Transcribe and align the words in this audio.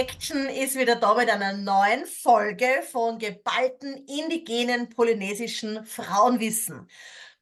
Action 0.00 0.48
ist 0.48 0.78
wieder 0.78 0.96
da 0.96 1.12
mit 1.12 1.28
einer 1.28 1.52
neuen 1.52 2.06
Folge 2.06 2.64
von 2.90 3.18
geballten 3.18 4.06
indigenen 4.06 4.88
polynesischen 4.88 5.84
Frauenwissen. 5.84 6.88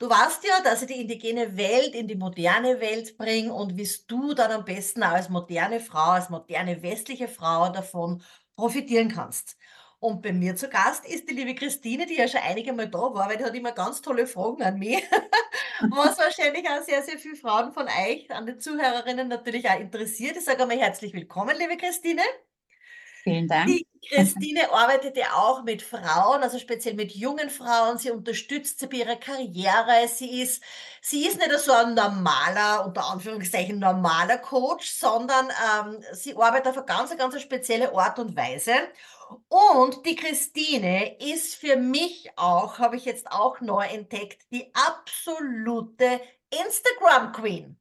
Du 0.01 0.11
weißt 0.11 0.43
ja, 0.43 0.61
dass 0.65 0.83
ich 0.83 0.89
die 0.89 1.01
indigene 1.01 1.57
Welt 1.57 1.95
in 1.95 2.09
die 2.09 2.17
moderne 2.17 2.81
Welt 2.81 3.17
bringe 3.17 3.55
und 3.55 3.77
wie 3.77 3.89
du 4.09 4.35
dann 4.35 4.51
am 4.51 4.65
besten 4.65 5.05
als 5.05 5.29
moderne 5.29 5.79
Frau, 5.79 6.11
als 6.11 6.31
moderne 6.31 6.83
westliche 6.83 7.29
Frau 7.29 7.69
davon 7.69 8.25
profitieren 8.57 9.09
kannst. 9.09 9.57
Und 10.01 10.21
bei 10.21 10.33
mir 10.33 10.57
zu 10.57 10.69
Gast 10.69 11.07
ist 11.07 11.31
die 11.31 11.35
liebe 11.35 11.55
Christine, 11.55 12.07
die 12.07 12.17
ja 12.17 12.27
schon 12.27 12.41
einige 12.41 12.73
Mal 12.73 12.89
da 12.89 12.99
war, 12.99 13.29
weil 13.29 13.37
die 13.37 13.45
hat 13.45 13.55
immer 13.55 13.73
ganz 13.73 14.03
tolle 14.03 14.27
Fragen 14.27 14.65
an 14.65 14.81
mich, 14.81 15.01
was 15.91 16.19
wahrscheinlich 16.19 16.69
auch 16.69 16.83
sehr, 16.83 17.05
sehr 17.05 17.19
viele 17.19 17.37
Frauen 17.37 17.71
von 17.73 17.87
euch, 17.87 18.29
an 18.33 18.47
den 18.47 18.59
Zuhörerinnen 18.59 19.29
natürlich 19.29 19.71
auch 19.71 19.79
interessiert. 19.79 20.37
Ich 20.37 20.45
sage 20.45 20.63
einmal 20.63 20.79
herzlich 20.79 21.13
willkommen, 21.15 21.57
liebe 21.57 21.77
Christine. 21.77 22.23
Vielen 23.29 23.49
Dank. 23.49 23.67
Die 23.67 23.87
Christine 24.09 24.73
arbeitet 24.73 25.17
ja 25.17 25.35
auch 25.35 25.65
mit 25.65 25.83
Frauen, 25.83 26.43
also 26.43 26.59
speziell 26.59 26.95
mit 26.95 27.13
jungen 27.13 27.51
Frauen. 27.51 27.99
Sie 27.99 28.11
unterstützt 28.11 28.81
sie 28.81 28.87
bei 28.87 28.99
ihrer 28.99 29.17
Karriere. 29.17 30.09
Sie 30.09 30.41
ist, 30.41 30.63
sie 31.03 31.27
ist 31.27 31.39
nicht 31.39 31.59
so 31.59 31.73
ein 31.73 31.95
normaler, 31.95 32.87
unter 32.87 33.05
Anführungszeichen 33.11 33.79
normaler 33.79 34.39
Coach, 34.39 34.91
sondern 34.91 35.49
ähm, 35.49 36.03
sie 36.13 36.37
arbeitet 36.37 36.69
auf 36.69 36.77
eine 36.79 36.87
ganz, 36.87 37.17
ganz 37.17 37.41
spezielle 37.41 37.95
Art 37.95 38.19
und 38.19 38.37
Weise. 38.37 38.73
Und 39.49 40.07
die 40.07 40.17
Christine 40.17 41.17
ist 41.19 41.57
für 41.57 41.77
mich 41.77 42.31
auch, 42.37 42.79
habe 42.79 42.97
ich 42.97 43.05
jetzt 43.05 43.31
auch 43.31 43.61
neu 43.61 43.85
entdeckt, 43.85 44.43
die 44.51 44.73
absolute 44.75 46.21
Instagram 46.51 47.33
Queen. 47.33 47.79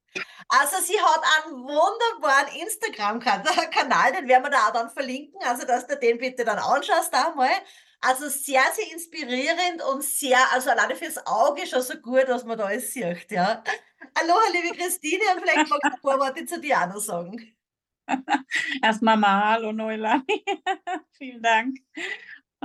Also 0.50 0.78
sie 0.82 1.00
hat 1.00 1.22
einen 1.46 1.64
wunderbaren 1.64 2.48
Instagram-Kanal, 2.62 4.14
den 4.14 4.28
werden 4.28 4.44
wir 4.44 4.50
da 4.50 4.68
auch 4.68 4.74
dann 4.74 4.90
verlinken, 4.90 5.40
also 5.46 5.66
dass 5.66 5.88
du 5.88 5.98
den 5.98 6.18
bitte 6.18 6.46
dann 6.46 6.59
anschaust 6.59 7.14
da 7.14 7.34
mal. 7.36 7.50
Also 8.00 8.30
sehr, 8.30 8.62
sehr 8.74 8.92
inspirierend 8.94 9.84
und 9.92 10.04
sehr, 10.04 10.38
also 10.54 10.70
alleine 10.70 10.96
fürs 10.96 11.26
Auge 11.26 11.66
schon 11.66 11.82
so 11.82 11.96
gut, 11.96 12.26
was 12.28 12.44
man 12.44 12.58
da 12.58 12.66
alles 12.66 12.94
sieht, 12.94 13.32
ja. 13.32 13.64
Aloha, 14.14 14.52
liebe 14.54 14.78
Christine, 14.78 15.24
und 15.34 15.42
vielleicht 15.42 15.70
magst 15.70 15.84
du 15.84 15.90
ein 15.90 16.02
paar 16.02 16.20
Worte 16.20 16.46
zu 16.46 16.62
dir 16.62 16.80
auch 16.80 16.88
noch 16.88 17.00
sagen. 17.00 17.58
Erstmal 18.84 19.18
mal 19.18 19.44
Hallo 19.44 19.72
Neulani. 19.72 20.46
Vielen 21.18 21.42
Dank. 21.42 21.78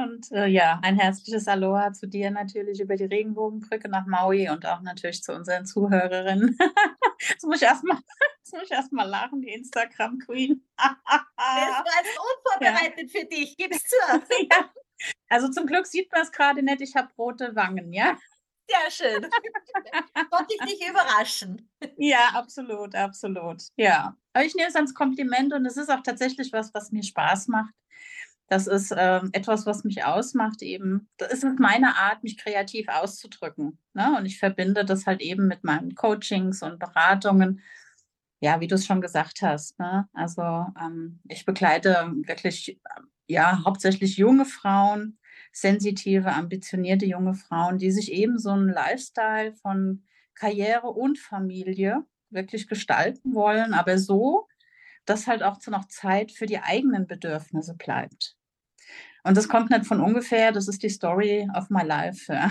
Und 0.03 0.33
äh, 0.33 0.47
ja, 0.47 0.81
ein 0.83 0.99
herzliches 0.99 1.47
Aloha 1.47 1.93
zu 1.93 2.09
dir 2.09 2.31
natürlich 2.31 2.81
über 2.81 2.97
die 2.97 3.05
Regenbogenbrücke 3.05 3.89
nach 3.89 4.07
Maui 4.07 4.49
und 4.49 4.67
auch 4.67 4.81
natürlich 4.81 5.23
zu 5.23 5.33
unseren 5.33 5.65
Zuhörerinnen. 5.65 6.59
jetzt 7.29 7.45
muss 7.45 7.57
ich 7.57 7.63
erstmal 7.63 7.99
erst 8.71 8.93
lachen, 8.93 9.41
die 9.41 9.53
Instagram 9.53 10.19
Queen. 10.19 10.67
das 10.77 10.97
war 10.97 11.95
unvorbereitet 12.37 13.13
ja. 13.13 13.21
für 13.21 13.27
dich, 13.27 13.57
gib's 13.57 13.83
zu. 13.85 13.97
ja. 14.51 14.71
Also 15.29 15.49
zum 15.49 15.67
Glück 15.67 15.87
sieht 15.87 16.11
man 16.13 16.23
es 16.23 16.33
gerade 16.33 16.63
nicht, 16.63 16.81
ich 16.81 16.95
habe 16.97 17.13
rote 17.17 17.55
Wangen, 17.55 17.93
ja. 17.93 18.17
Sehr 18.69 18.91
schön. 18.91 19.31
Konnte 20.31 20.55
ich 20.55 20.79
dich 20.79 20.89
überraschen. 20.89 21.69
Ja, 21.97 22.31
absolut, 22.35 22.95
absolut. 22.95 23.63
Ja. 23.77 24.17
Aber 24.33 24.45
ich 24.45 24.55
nehme 24.55 24.69
es 24.69 24.77
als 24.77 24.95
Kompliment 24.95 25.53
und 25.53 25.67
es 25.67 25.77
ist 25.77 25.91
auch 25.91 26.03
tatsächlich 26.03 26.53
was, 26.53 26.73
was 26.73 26.91
mir 26.91 27.03
Spaß 27.03 27.49
macht. 27.49 27.75
Das 28.53 28.67
ist 28.67 28.95
ähm, 28.95 29.31
etwas, 29.33 29.65
was 29.65 29.83
mich 29.83 30.05
ausmacht, 30.05 30.61
eben. 30.61 31.09
Das 31.17 31.33
ist 31.33 31.59
meine 31.59 31.97
Art, 31.97 32.23
mich 32.23 32.37
kreativ 32.37 32.87
auszudrücken. 32.89 33.79
Ne? 33.95 34.15
Und 34.19 34.27
ich 34.27 34.39
verbinde 34.39 34.85
das 34.85 35.07
halt 35.07 35.23
eben 35.23 35.49
mit 35.49 35.65
meinen 35.65 35.95
Coachings 35.95 36.63
und 36.63 36.79
Beratungen. 36.79 37.63
Ja, 38.41 38.61
wie 38.61 38.67
du 38.67 38.75
es 38.75 38.85
schon 38.85 39.01
gesagt 39.01 39.41
hast. 39.41 39.79
Ne? 39.79 40.07
Also 40.13 40.43
ähm, 40.79 41.21
ich 41.31 41.47
begleite 41.47 42.13
wirklich, 42.27 42.79
ja, 43.27 43.63
hauptsächlich 43.65 44.19
junge 44.19 44.45
Frauen, 44.45 45.19
sensitive, 45.51 46.31
ambitionierte 46.31 47.07
junge 47.07 47.33
Frauen, 47.33 47.79
die 47.79 47.91
sich 47.91 48.13
eben 48.13 48.39
so 48.39 48.51
einen 48.51 48.69
Lifestyle 48.69 49.55
von 49.63 50.05
Karriere 50.35 50.89
und 50.89 51.19
Familie 51.19 52.05
wirklich 52.29 52.69
gestalten 52.69 53.33
wollen, 53.33 53.73
aber 53.73 53.97
so, 53.97 54.47
dass 55.07 55.27
halt 55.27 55.43
auch 55.43 55.59
noch 55.69 55.89
Zeit 55.89 56.33
für 56.33 56.45
die 56.45 56.59
eigenen 56.59 57.07
Bedürfnisse 57.07 57.75
bleibt. 57.75 58.37
Und 59.25 59.37
das 59.37 59.49
kommt 59.49 59.71
nicht 59.71 59.87
von 59.87 60.01
ungefähr, 60.01 60.53
das 60.53 60.69
ist 60.69 60.83
die 60.83 60.89
Story 60.89 61.49
of 61.57 61.71
my 61.71 61.83
life. 61.83 62.33
Ja. 62.33 62.51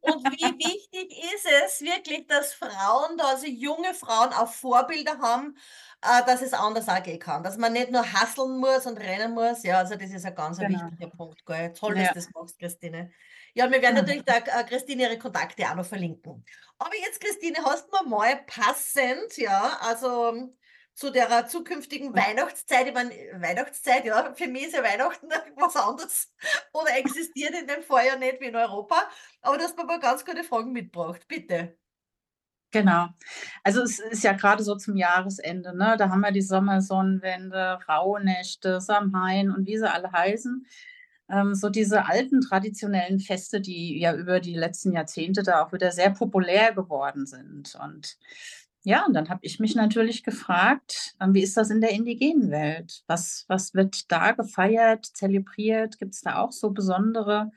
Und 0.00 0.24
wie 0.32 0.58
wichtig 0.58 1.24
ist 1.34 1.46
es 1.64 1.80
wirklich, 1.80 2.26
dass 2.26 2.52
Frauen, 2.52 3.20
also 3.20 3.46
junge 3.46 3.94
Frauen 3.94 4.32
auch 4.32 4.48
Vorbilder 4.52 5.18
haben, 5.18 5.56
äh, 6.02 6.24
dass 6.26 6.42
es 6.42 6.52
anders 6.52 6.88
auch 6.88 7.02
gehen 7.02 7.18
kann. 7.18 7.42
Dass 7.42 7.56
man 7.56 7.72
nicht 7.72 7.90
nur 7.90 8.02
hasseln 8.02 8.58
muss 8.58 8.86
und 8.86 8.98
rennen 8.98 9.34
muss. 9.34 9.62
Ja, 9.62 9.78
also 9.78 9.96
das 9.96 10.10
ist 10.10 10.24
ein 10.24 10.34
ganz 10.34 10.58
genau. 10.58 10.86
wichtiger 10.86 11.10
Punkt. 11.10 11.44
Gell. 11.46 11.72
Toll, 11.72 11.94
dass 11.94 12.04
ja. 12.04 12.08
du 12.08 12.14
das 12.14 12.30
machst, 12.32 12.58
Christine. 12.58 13.10
Ja, 13.54 13.70
wir 13.70 13.82
werden 13.82 13.96
natürlich 13.96 14.24
da, 14.24 14.36
äh, 14.36 14.64
Christine 14.64 15.02
ihre 15.02 15.18
Kontakte 15.18 15.64
auch 15.68 15.74
noch 15.74 15.84
verlinken. 15.86 16.44
Aber 16.78 16.94
jetzt, 16.96 17.20
Christine, 17.20 17.58
hast 17.64 17.88
du 17.92 18.08
mal 18.08 18.36
passend, 18.46 19.36
ja, 19.36 19.78
also 19.80 20.50
zu 21.00 21.10
der 21.10 21.46
zukünftigen 21.46 22.14
Weihnachtszeit. 22.14 22.86
Ich 22.86 22.92
meine, 22.92 23.10
Weihnachtszeit, 23.36 24.04
ja, 24.04 24.34
für 24.34 24.48
mich 24.48 24.66
ist 24.66 24.74
ja 24.74 24.82
Weihnachten 24.82 25.28
was 25.56 25.74
anderes 25.74 26.30
oder 26.74 26.94
existiert 26.98 27.54
in 27.58 27.66
dem 27.66 27.82
Fall 27.82 28.04
ja 28.06 28.16
nicht 28.16 28.38
wie 28.40 28.48
in 28.48 28.56
Europa. 28.56 28.96
Aber 29.40 29.56
du 29.56 29.64
hast 29.64 29.78
mir 29.78 29.84
mal 29.86 29.98
ganz 29.98 30.26
gute 30.26 30.44
Fragen 30.44 30.72
mitgebracht. 30.72 31.26
Bitte. 31.26 31.74
Genau. 32.70 33.08
Also 33.64 33.80
es 33.80 33.98
ist 33.98 34.22
ja 34.22 34.34
gerade 34.34 34.62
so 34.62 34.76
zum 34.76 34.94
Jahresende, 34.94 35.74
ne? 35.74 35.96
Da 35.98 36.10
haben 36.10 36.20
wir 36.20 36.32
die 36.32 36.42
Sommersonnenwende, 36.42 37.78
Rauhnächte, 37.88 38.82
Samhain 38.82 39.50
und 39.50 39.66
wie 39.66 39.78
sie 39.78 39.90
alle 39.90 40.12
heißen. 40.12 40.66
Ähm, 41.30 41.54
so 41.54 41.70
diese 41.70 42.06
alten 42.06 42.42
traditionellen 42.42 43.20
Feste, 43.20 43.62
die 43.62 43.98
ja 43.98 44.14
über 44.14 44.40
die 44.40 44.54
letzten 44.54 44.92
Jahrzehnte 44.92 45.42
da 45.42 45.64
auch 45.64 45.72
wieder 45.72 45.92
sehr 45.92 46.10
populär 46.10 46.74
geworden 46.74 47.24
sind. 47.24 47.74
Und 47.82 48.18
ja, 48.82 49.04
und 49.04 49.12
dann 49.12 49.28
habe 49.28 49.40
ich 49.42 49.60
mich 49.60 49.74
natürlich 49.74 50.22
gefragt, 50.22 51.14
ähm, 51.20 51.34
wie 51.34 51.42
ist 51.42 51.56
das 51.56 51.70
in 51.70 51.80
der 51.80 51.90
indigenen 51.90 52.50
Welt? 52.50 53.02
Was, 53.06 53.44
was 53.48 53.74
wird 53.74 54.10
da 54.10 54.32
gefeiert, 54.32 55.04
zelebriert? 55.04 55.98
Gibt 55.98 56.14
es 56.14 56.22
da 56.22 56.38
auch 56.38 56.52
so 56.52 56.70
besondere 56.70 57.50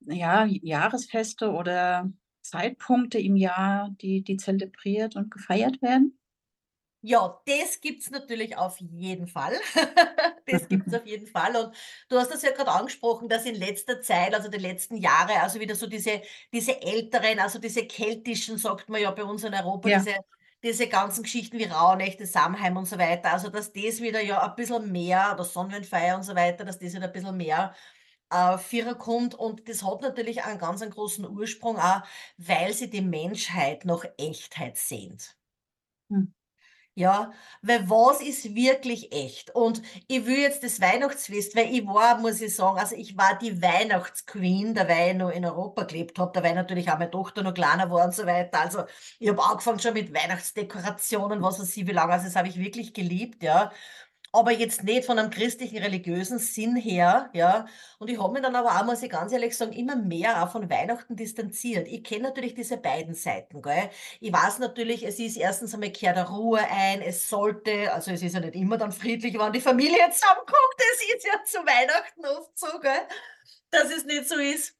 ja, 0.00 0.44
Jahresfeste 0.46 1.50
oder 1.50 2.10
Zeitpunkte 2.42 3.18
im 3.18 3.36
Jahr, 3.36 3.90
die, 4.00 4.22
die 4.22 4.36
zelebriert 4.36 5.14
und 5.14 5.30
gefeiert 5.30 5.80
werden? 5.82 6.18
Ja, 7.02 7.40
das 7.46 7.80
gibt 7.80 8.02
es 8.02 8.10
natürlich 8.10 8.56
auf 8.56 8.78
jeden 8.78 9.26
Fall. 9.26 9.54
das 10.50 10.68
gibt 10.68 10.86
es 10.88 10.94
auf 10.94 11.06
jeden 11.06 11.26
Fall. 11.26 11.56
Und 11.56 11.74
du 12.08 12.18
hast 12.18 12.30
das 12.30 12.42
ja 12.42 12.50
gerade 12.50 12.70
angesprochen, 12.70 13.28
dass 13.28 13.46
in 13.46 13.54
letzter 13.54 14.00
Zeit, 14.00 14.34
also 14.34 14.48
die 14.48 14.58
letzten 14.58 14.96
Jahre, 14.96 15.40
also 15.40 15.60
wieder 15.60 15.74
so 15.74 15.86
diese, 15.86 16.22
diese 16.52 16.80
älteren, 16.82 17.38
also 17.38 17.58
diese 17.58 17.86
keltischen, 17.86 18.58
sagt 18.58 18.88
man 18.88 19.00
ja 19.00 19.10
bei 19.10 19.24
uns 19.24 19.44
in 19.44 19.54
Europa, 19.54 19.88
ja. 19.88 19.98
diese, 19.98 20.16
diese 20.62 20.88
ganzen 20.88 21.22
Geschichten 21.22 21.58
wie 21.58 21.64
Rauhnächte, 21.64 22.26
Samheim 22.26 22.76
und 22.76 22.86
so 22.86 22.98
weiter, 22.98 23.32
also 23.32 23.48
dass 23.48 23.72
das 23.72 24.00
wieder 24.00 24.20
ja 24.22 24.42
ein 24.42 24.54
bisschen 24.56 24.92
mehr, 24.92 25.32
oder 25.34 25.44
Sonnenfeier 25.44 26.16
und 26.16 26.22
so 26.22 26.34
weiter, 26.34 26.64
dass 26.64 26.78
das 26.78 26.94
wieder 26.94 27.06
ein 27.06 27.12
bisschen 27.12 27.36
mehr 27.36 27.74
äh, 28.30 28.58
Vierer 28.58 28.94
kommt. 28.94 29.34
Und 29.34 29.68
das 29.68 29.84
hat 29.84 30.02
natürlich 30.02 30.44
einen 30.44 30.58
ganz 30.58 30.82
einen 30.82 30.92
großen 30.92 31.28
Ursprung 31.28 31.78
auch, 31.78 32.02
weil 32.36 32.72
sie 32.72 32.90
die 32.90 33.02
Menschheit 33.02 33.84
noch 33.84 34.04
Echtheit 34.16 34.76
sehnt. 34.76 35.36
Hm. 36.10 36.32
Ja, 37.00 37.32
weil 37.62 37.88
was 37.88 38.20
ist 38.20 38.54
wirklich 38.54 39.10
echt? 39.10 39.54
Und 39.54 39.80
ich 40.06 40.26
will 40.26 40.36
jetzt 40.38 40.62
das 40.62 40.82
Weihnachtsfest, 40.82 41.56
weil 41.56 41.72
ich 41.74 41.86
war, 41.86 42.18
muss 42.18 42.42
ich 42.42 42.54
sagen, 42.54 42.78
also 42.78 42.94
ich 42.94 43.16
war 43.16 43.38
die 43.38 43.62
Weihnachtsqueen, 43.62 44.74
da 44.74 44.86
weil 44.86 45.12
ich 45.12 45.16
noch 45.16 45.30
in 45.30 45.46
Europa 45.46 45.84
gelebt 45.84 46.18
habe, 46.18 46.30
da 46.34 46.42
weil 46.42 46.54
natürlich 46.54 46.90
auch 46.90 46.98
meine 46.98 47.10
Tochter 47.10 47.42
noch 47.42 47.54
kleiner 47.54 47.90
war 47.90 48.04
und 48.04 48.14
so 48.14 48.26
weiter. 48.26 48.60
Also 48.60 48.84
ich 49.18 49.30
habe 49.30 49.42
angefangen 49.42 49.78
schon 49.80 49.94
mit 49.94 50.12
Weihnachtsdekorationen, 50.12 51.40
was 51.42 51.58
weiß 51.58 51.74
ich, 51.74 51.86
wie 51.86 51.92
lange, 51.92 52.12
also 52.12 52.26
das 52.26 52.36
habe 52.36 52.48
ich 52.48 52.58
wirklich 52.58 52.92
geliebt, 52.92 53.42
ja 53.42 53.72
aber 54.32 54.52
jetzt 54.52 54.84
nicht 54.84 55.04
von 55.04 55.18
einem 55.18 55.30
christlichen, 55.30 55.78
religiösen 55.78 56.38
Sinn 56.38 56.76
her, 56.76 57.30
ja. 57.32 57.66
Und 57.98 58.10
ich 58.10 58.20
habe 58.20 58.32
mich 58.32 58.42
dann 58.42 58.54
aber 58.54 58.78
auch, 58.78 58.84
muss 58.84 59.02
ich 59.02 59.10
ganz 59.10 59.32
ehrlich 59.32 59.56
sagen, 59.56 59.72
immer 59.72 59.96
mehr 59.96 60.42
auch 60.42 60.52
von 60.52 60.70
Weihnachten 60.70 61.16
distanziert. 61.16 61.88
Ich 61.88 62.04
kenne 62.04 62.24
natürlich 62.24 62.54
diese 62.54 62.76
beiden 62.76 63.14
Seiten, 63.14 63.60
gell. 63.62 63.90
Ich 64.20 64.32
weiß 64.32 64.60
natürlich, 64.60 65.04
es 65.06 65.18
ist 65.18 65.36
erstens 65.36 65.74
einmal 65.74 65.90
kehrt 65.90 66.16
der 66.16 66.28
Ruhe 66.28 66.60
ein, 66.60 67.02
es 67.02 67.28
sollte, 67.28 67.92
also 67.92 68.10
es 68.12 68.22
ist 68.22 68.34
ja 68.34 68.40
nicht 68.40 68.54
immer 68.54 68.78
dann 68.78 68.92
friedlich, 68.92 69.38
wenn 69.38 69.52
die 69.52 69.60
Familie 69.60 69.98
zusammenkommt, 70.12 70.76
es 70.94 71.14
ist 71.14 71.26
ja 71.26 71.44
zu 71.44 71.58
Weihnachten 71.58 72.24
oft 72.26 72.58
so, 72.58 72.78
gell, 72.80 73.06
dass 73.70 73.90
es 73.90 74.04
nicht 74.04 74.28
so 74.28 74.36
ist 74.36 74.79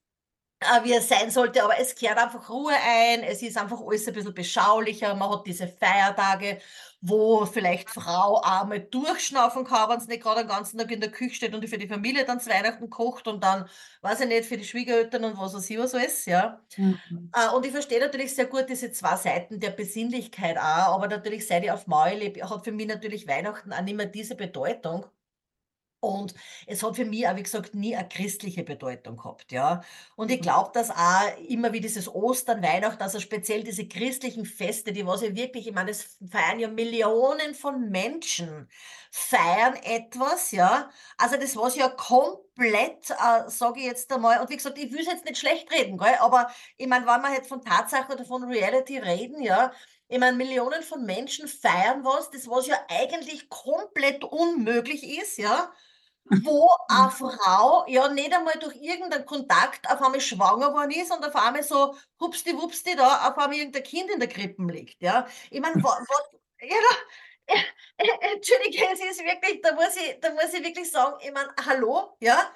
wie 0.83 0.93
es 0.93 1.09
sein 1.09 1.31
sollte, 1.31 1.63
aber 1.63 1.79
es 1.79 1.95
kehrt 1.95 2.19
einfach 2.19 2.49
Ruhe 2.51 2.75
ein, 2.75 3.23
es 3.23 3.43
ist 3.43 3.57
einfach 3.57 3.81
alles 3.81 4.07
ein 4.07 4.15
bisschen 4.15 4.35
beschaulicher, 4.35 5.15
man 5.15 5.31
hat 5.31 5.47
diese 5.47 5.69
Feiertage 5.69 6.61
wo 7.01 7.47
vielleicht 7.47 7.89
Frau 7.89 8.41
einmal 8.43 8.81
durchschnaufen 8.81 9.65
kann, 9.65 9.89
wenn 9.89 10.01
sie 10.01 10.09
nicht 10.09 10.23
gerade 10.23 10.41
den 10.41 10.49
ganzen 10.49 10.79
Tag 10.79 10.91
in 10.91 11.01
der 11.01 11.11
Küche 11.11 11.35
steht 11.35 11.55
und 11.55 11.67
für 11.67 11.79
die 11.79 11.89
Familie 11.89 12.27
dann 12.27 12.41
zu 12.41 12.51
Weihnachten 12.51 12.91
kocht 12.91 13.27
und 13.27 13.43
dann, 13.43 13.67
weiß 14.03 14.21
ich 14.21 14.29
nicht, 14.29 14.45
für 14.45 14.59
die 14.59 14.65
Schwiegereltern 14.65 15.25
und 15.25 15.39
was 15.39 15.55
weiß 15.55 15.71
ich 15.71 15.79
was 15.79 15.95
alles, 15.95 16.27
ja. 16.27 16.61
Mhm. 16.77 17.31
Äh, 17.35 17.55
und 17.55 17.65
ich 17.65 17.73
verstehe 17.73 18.01
natürlich 18.01 18.35
sehr 18.35 18.47
gut 18.47 18.67
diese 18.69 18.93
zwei 18.93 19.17
Seiten 19.17 19.61
der 19.61 19.71
Besinnlichkeit 19.71 20.59
auch, 20.59 20.95
aber 20.95 21.09
natürlich, 21.09 21.47
seit 21.47 21.65
ich 21.65 21.73
auf 21.73 21.87
Maui 21.87 22.17
lebe, 22.17 22.49
hat 22.49 22.65
für 22.65 22.73
mich 22.73 22.87
natürlich 22.87 23.27
Weihnachten 23.27 23.73
auch 23.73 23.83
nicht 23.83 23.97
mehr 23.97 24.07
diese 24.07 24.35
Bedeutung. 24.35 25.07
Und 26.03 26.35
es 26.67 26.83
hat 26.83 26.97
für 26.97 27.05
mich 27.05 27.29
auch, 27.29 27.37
wie 27.37 27.43
gesagt, 27.43 27.75
nie 27.75 27.95
eine 27.95 28.09
christliche 28.09 28.63
Bedeutung 28.65 29.19
gehabt, 29.19 29.53
ja. 29.53 29.83
Und 30.17 30.31
ich 30.31 30.41
Mhm. 30.41 30.43
glaube, 30.43 30.71
dass 30.73 30.91
auch 30.91 31.37
immer 31.47 31.73
wie 31.75 31.81
dieses 31.81 32.09
Ostern, 32.09 32.63
Weihnachten, 32.63 33.03
also 33.03 33.21
speziell 33.21 33.65
diese 33.65 33.87
christlichen 33.87 34.47
Feste, 34.47 34.93
die 34.95 35.07
was 35.07 35.21
ja 35.23 35.35
wirklich, 35.37 35.67
ich 35.69 35.75
meine, 35.75 35.91
es 35.91 36.17
feiern 36.31 36.59
ja 36.59 36.69
Millionen 36.69 37.55
von 37.55 37.91
Menschen, 37.91 38.71
feiern 39.11 39.75
etwas, 39.77 40.51
ja. 40.53 40.91
Also 41.19 41.37
das 41.37 41.57
was 41.57 41.77
ja 41.77 41.89
komplett, 41.89 43.11
äh, 43.11 43.49
sage 43.51 43.81
ich 43.81 43.87
jetzt 43.87 44.13
einmal, 44.13 44.41
und 44.41 44.51
wie 44.51 44.57
gesagt, 44.57 44.79
ich 44.79 44.91
will 44.93 45.01
es 45.01 45.07
jetzt 45.07 45.25
nicht 45.25 45.39
schlecht 45.39 45.71
reden, 45.73 45.99
gell, 45.99 46.15
aber 46.21 46.51
ich 46.77 46.87
meine, 46.87 47.07
wenn 47.07 47.21
wir 47.23 47.33
jetzt 47.35 47.49
von 47.49 47.63
Tatsache 47.63 48.13
oder 48.13 48.25
von 48.25 48.45
Reality 48.45 48.99
reden, 48.99 49.43
ja, 49.43 49.73
ich 50.09 50.19
meine, 50.19 50.37
Millionen 50.37 50.83
von 50.83 51.05
Menschen 51.05 51.47
feiern 51.49 52.05
was, 52.05 52.31
das 52.31 52.49
was 52.49 52.67
ja 52.67 52.77
eigentlich 52.89 53.49
komplett 53.49 54.25
unmöglich 54.25 55.05
ist, 55.21 55.39
ja 55.39 55.73
wo 56.25 56.69
Mhm. 56.89 57.07
eine 57.07 57.11
Frau 57.11 57.85
ja 57.89 58.09
nicht 58.09 58.33
einmal 58.35 58.55
durch 58.61 58.77
irgendeinen 58.77 59.27
Kontakt 59.27 59.89
auf 59.91 60.01
einmal 60.03 60.21
schwanger 60.21 60.69
geworden 60.71 60.91
ist 60.93 61.11
und 61.13 61.25
auf 61.27 61.35
einmal 61.37 61.63
so 61.63 61.97
hupsti-wupsti 62.21 62.97
da 62.97 63.29
auf 63.31 63.39
einmal 63.39 63.57
irgendein 63.59 63.83
Kind 63.85 64.11
in 64.11 64.21
der 64.21 64.29
Krippe 64.29 64.63
liegt, 64.65 65.03
ja. 65.03 65.27
Ich 65.51 65.61
meine, 65.61 65.77
wa 65.83 65.89
wa 66.01 66.39
ja, 66.63 66.77
entschuldige, 68.35 68.85
es 68.93 69.01
ist 69.01 69.25
wirklich 69.25 69.61
da 69.63 69.75
muss 69.75 69.97
ich 69.97 70.21
da 70.21 70.31
muss 70.33 70.53
ich 70.55 70.65
wirklich 70.65 70.91
sagen, 70.91 71.17
ich 71.23 71.33
meine, 71.33 71.53
hallo, 71.67 72.17
ja? 72.21 72.53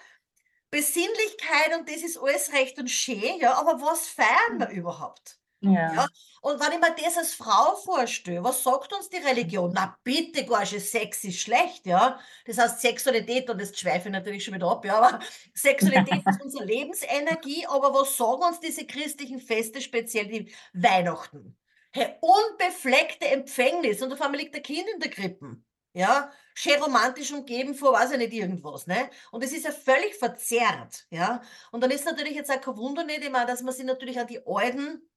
Besinnlichkeit 0.70 1.78
und 1.78 1.88
das 1.88 2.02
ist 2.02 2.18
alles 2.18 2.52
recht 2.52 2.78
und 2.78 2.90
schön, 2.90 3.38
ja, 3.40 3.54
aber 3.54 3.80
was 3.82 4.08
feiern 4.08 4.58
wir 4.60 4.70
überhaupt? 4.70 5.38
Ja, 5.60 5.70
Ja. 5.94 6.08
Und 6.44 6.60
wenn 6.60 6.72
ich 6.72 6.78
mir 6.78 6.94
das 7.02 7.16
als 7.16 7.32
Frau 7.32 7.74
vorstelle, 7.74 8.44
was 8.44 8.62
sagt 8.62 8.92
uns 8.92 9.08
die 9.08 9.16
Religion? 9.16 9.72
Na 9.74 9.96
bitte, 10.04 10.44
Gorsche, 10.44 10.78
Sex 10.78 11.24
ist 11.24 11.40
schlecht, 11.40 11.86
ja. 11.86 12.20
Das 12.44 12.58
heißt 12.58 12.82
Sexualität, 12.82 13.48
und 13.48 13.58
das 13.58 13.74
schweife 13.78 14.08
ich 14.08 14.12
natürlich 14.12 14.44
schon 14.44 14.52
wieder 14.52 14.70
ab, 14.70 14.84
ja, 14.84 14.98
aber 14.98 15.20
Sexualität 15.54 16.22
ist 16.26 16.42
unsere 16.44 16.66
Lebensenergie, 16.66 17.66
aber 17.66 17.94
was 17.94 18.18
sagen 18.18 18.42
uns 18.42 18.60
diese 18.60 18.86
christlichen 18.86 19.40
Feste, 19.40 19.80
speziell 19.80 20.26
die 20.26 20.54
Weihnachten? 20.74 21.56
Hey, 21.92 22.16
unbefleckte 22.20 23.26
Empfängnis 23.26 24.02
und 24.02 24.12
auf 24.12 24.20
einmal 24.20 24.40
liegt 24.40 24.54
der 24.54 24.62
Kind 24.62 24.86
in 24.92 25.00
der 25.00 25.10
Krippen. 25.10 25.64
Ja, 25.94 26.30
schön 26.54 26.82
romantisch 26.82 27.32
umgeben 27.32 27.74
vor, 27.74 27.94
weiß 27.94 28.10
ich 28.12 28.18
nicht, 28.18 28.34
irgendwas, 28.34 28.86
ne? 28.86 29.08
Und 29.30 29.42
es 29.42 29.52
ist 29.54 29.64
ja 29.64 29.72
völlig 29.72 30.14
verzerrt, 30.16 31.06
ja. 31.08 31.40
Und 31.72 31.80
dann 31.80 31.90
ist 31.90 32.04
natürlich 32.04 32.34
jetzt 32.34 32.50
auch 32.50 32.60
kein 32.60 32.76
Wunder 32.76 33.02
nicht, 33.02 33.24
ich 33.24 33.30
meine, 33.30 33.46
dass 33.46 33.62
man 33.62 33.72
sich 33.72 33.86
natürlich 33.86 34.20
an 34.20 34.26
die 34.26 34.46
alten 34.46 35.08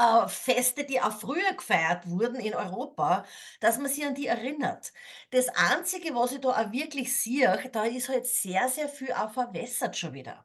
äh, 0.00 0.28
Feste, 0.28 0.84
die 0.84 1.00
auch 1.00 1.12
früher 1.12 1.52
gefeiert 1.52 2.08
wurden 2.08 2.36
in 2.36 2.54
Europa, 2.54 3.24
dass 3.60 3.78
man 3.78 3.90
sich 3.90 4.04
an 4.06 4.14
die 4.14 4.26
erinnert. 4.26 4.92
Das 5.30 5.48
Einzige, 5.50 6.14
was 6.14 6.32
ich 6.32 6.40
da 6.40 6.50
auch 6.50 6.72
wirklich 6.72 7.14
sehe, 7.16 7.70
da 7.72 7.84
ist 7.84 8.08
halt 8.08 8.26
sehr, 8.26 8.68
sehr 8.68 8.88
viel 8.88 9.12
auch 9.12 9.32
verwässert 9.32 9.96
schon 9.96 10.14
wieder. 10.14 10.44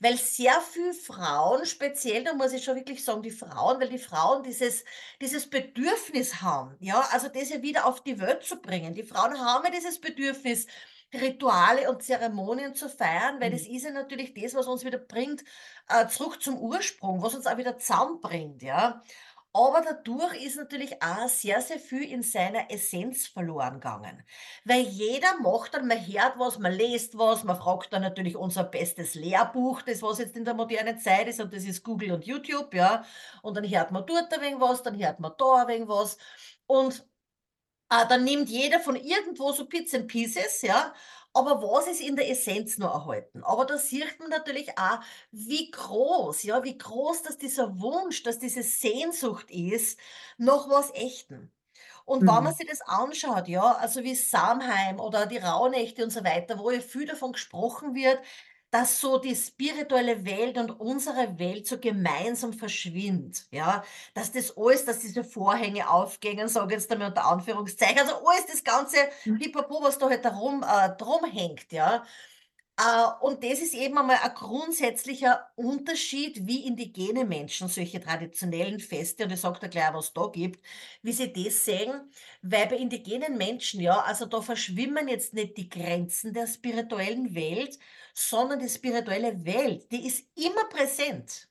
Weil 0.00 0.16
sehr 0.16 0.60
viel 0.60 0.92
Frauen, 0.94 1.66
speziell, 1.66 2.24
da 2.24 2.34
muss 2.34 2.52
ich 2.52 2.64
schon 2.64 2.76
wirklich 2.76 3.04
sagen, 3.04 3.22
die 3.22 3.30
Frauen, 3.30 3.80
weil 3.80 3.88
die 3.88 3.98
Frauen 3.98 4.42
dieses, 4.42 4.84
dieses 5.20 5.48
Bedürfnis 5.48 6.40
haben, 6.42 6.76
ja, 6.80 7.00
also 7.12 7.28
das 7.28 7.50
ja 7.50 7.62
wieder 7.62 7.86
auf 7.86 8.02
die 8.02 8.18
Welt 8.18 8.44
zu 8.44 8.56
bringen. 8.60 8.94
Die 8.94 9.02
Frauen 9.02 9.38
haben 9.38 9.64
ja 9.64 9.70
dieses 9.70 10.00
Bedürfnis, 10.00 10.66
Rituale 11.14 11.90
und 11.90 12.02
Zeremonien 12.02 12.74
zu 12.74 12.88
feiern, 12.88 13.40
weil 13.40 13.50
das 13.50 13.66
Mhm. 13.66 13.66
ist 13.66 13.84
ja 13.84 13.90
natürlich 13.90 14.34
das, 14.34 14.54
was 14.54 14.66
uns 14.66 14.84
wieder 14.84 14.98
bringt, 14.98 15.44
äh, 15.88 16.06
zurück 16.08 16.42
zum 16.42 16.58
Ursprung, 16.58 17.22
was 17.22 17.34
uns 17.34 17.46
auch 17.46 17.56
wieder 17.56 17.78
zusammenbringt, 17.78 18.62
ja. 18.62 19.02
Aber 19.56 19.82
dadurch 19.82 20.34
ist 20.44 20.56
natürlich 20.56 21.00
auch 21.00 21.28
sehr, 21.28 21.60
sehr 21.60 21.78
viel 21.78 22.02
in 22.10 22.24
seiner 22.24 22.70
Essenz 22.72 23.28
verloren 23.28 23.74
gegangen. 23.74 24.24
Weil 24.64 24.80
jeder 24.80 25.38
macht 25.40 25.74
dann, 25.74 25.86
man 25.86 26.04
hört 26.04 26.38
was, 26.38 26.58
man 26.58 26.72
liest 26.72 27.16
was, 27.16 27.44
man 27.44 27.56
fragt 27.56 27.92
dann 27.92 28.02
natürlich 28.02 28.36
unser 28.36 28.64
bestes 28.64 29.14
Lehrbuch, 29.14 29.82
das 29.82 30.02
was 30.02 30.18
jetzt 30.18 30.36
in 30.36 30.44
der 30.44 30.54
modernen 30.54 30.98
Zeit 30.98 31.28
ist, 31.28 31.40
und 31.40 31.52
das 31.54 31.64
ist 31.64 31.84
Google 31.84 32.10
und 32.12 32.24
YouTube, 32.26 32.74
ja. 32.74 33.04
Und 33.42 33.56
dann 33.56 33.68
hört 33.68 33.92
man 33.92 34.04
dort 34.06 34.32
ein 34.34 34.40
wenig 34.40 34.60
was, 34.60 34.82
dann 34.82 34.98
hört 34.98 35.20
man 35.20 35.32
da 35.38 35.62
ein 35.62 35.68
wenig 35.68 35.88
was. 35.88 36.18
Und 36.66 37.06
Ah, 37.96 38.04
dann 38.06 38.24
nimmt 38.24 38.48
jeder 38.48 38.80
von 38.80 38.96
irgendwo 38.96 39.52
so 39.52 39.66
Bits 39.66 39.94
and 39.94 40.08
Pieces, 40.08 40.62
ja, 40.62 40.94
aber 41.32 41.62
was 41.62 41.86
ist 41.86 42.00
in 42.00 42.16
der 42.16 42.28
Essenz 42.30 42.78
noch 42.78 42.94
erhalten? 42.94 43.42
Aber 43.44 43.64
da 43.66 43.78
sieht 43.78 44.18
man 44.20 44.30
natürlich 44.30 44.78
auch, 44.78 45.00
wie 45.30 45.70
groß, 45.70 46.42
ja, 46.44 46.64
wie 46.64 46.76
groß, 46.78 47.22
dass 47.22 47.38
dieser 47.38 47.80
Wunsch, 47.80 48.22
dass 48.22 48.38
diese 48.38 48.62
Sehnsucht 48.62 49.50
ist 49.50 49.98
nach 50.38 50.68
was 50.68 50.92
Echten. 50.94 51.52
Und 52.04 52.26
wenn 52.26 52.44
man 52.44 52.52
Mhm. 52.52 52.54
sich 52.54 52.66
das 52.68 52.80
anschaut, 52.82 53.48
ja, 53.48 53.72
also 53.76 54.02
wie 54.04 54.14
Samhain 54.14 55.00
oder 55.00 55.26
die 55.26 55.38
Rauhnächte 55.38 56.04
und 56.04 56.10
so 56.10 56.24
weiter, 56.24 56.58
wo 56.58 56.70
ja 56.70 56.80
viel 56.80 57.06
davon 57.06 57.32
gesprochen 57.32 57.94
wird, 57.94 58.20
dass 58.74 59.00
so 59.00 59.18
die 59.18 59.36
spirituelle 59.36 60.24
Welt 60.24 60.58
und 60.58 60.80
unsere 60.80 61.38
Welt 61.38 61.64
so 61.64 61.78
gemeinsam 61.78 62.52
verschwindet, 62.52 63.46
ja, 63.52 63.84
dass 64.14 64.32
das 64.32 64.56
alles, 64.56 64.84
dass 64.84 64.98
diese 64.98 65.22
Vorhänge 65.22 65.88
aufgehen, 65.88 66.48
sage 66.48 66.74
ich 66.74 66.80
jetzt 66.80 66.90
einmal 66.90 67.10
unter 67.10 67.24
Anführungszeichen, 67.24 68.00
also 68.00 68.16
alles 68.26 68.46
das 68.50 68.64
ganze 68.64 68.96
Pipapo, 69.38 69.80
was 69.80 69.96
da 69.98 70.08
halt 70.08 70.24
darum 70.24 70.64
äh, 70.64 70.90
drum 70.96 71.24
hängt, 71.24 71.70
ja. 71.70 72.04
Äh, 72.78 73.06
und 73.20 73.44
das 73.44 73.60
ist 73.60 73.74
eben 73.74 73.96
einmal 73.98 74.18
ein 74.22 74.34
grundsätzlicher 74.34 75.48
Unterschied, 75.54 76.46
wie 76.46 76.66
indigene 76.66 77.24
Menschen 77.24 77.68
solche 77.68 78.00
traditionellen 78.00 78.80
Feste, 78.80 79.24
und 79.24 79.32
ich 79.32 79.40
sage 79.40 79.60
dir 79.60 79.68
gleich, 79.68 79.92
was 79.94 80.12
da 80.12 80.26
gibt, 80.26 80.64
wie 81.02 81.12
sie 81.12 81.32
das 81.32 81.64
sehen, 81.64 82.10
weil 82.42 82.66
bei 82.66 82.76
indigenen 82.76 83.36
Menschen, 83.38 83.80
ja, 83.80 84.00
also 84.00 84.26
da 84.26 84.42
verschwimmen 84.42 85.06
jetzt 85.08 85.34
nicht 85.34 85.56
die 85.56 85.68
Grenzen 85.68 86.32
der 86.32 86.48
spirituellen 86.48 87.34
Welt, 87.36 87.78
sondern 88.12 88.58
die 88.58 88.68
spirituelle 88.68 89.44
Welt, 89.44 89.90
die 89.92 90.06
ist 90.06 90.28
immer 90.36 90.64
präsent. 90.68 91.48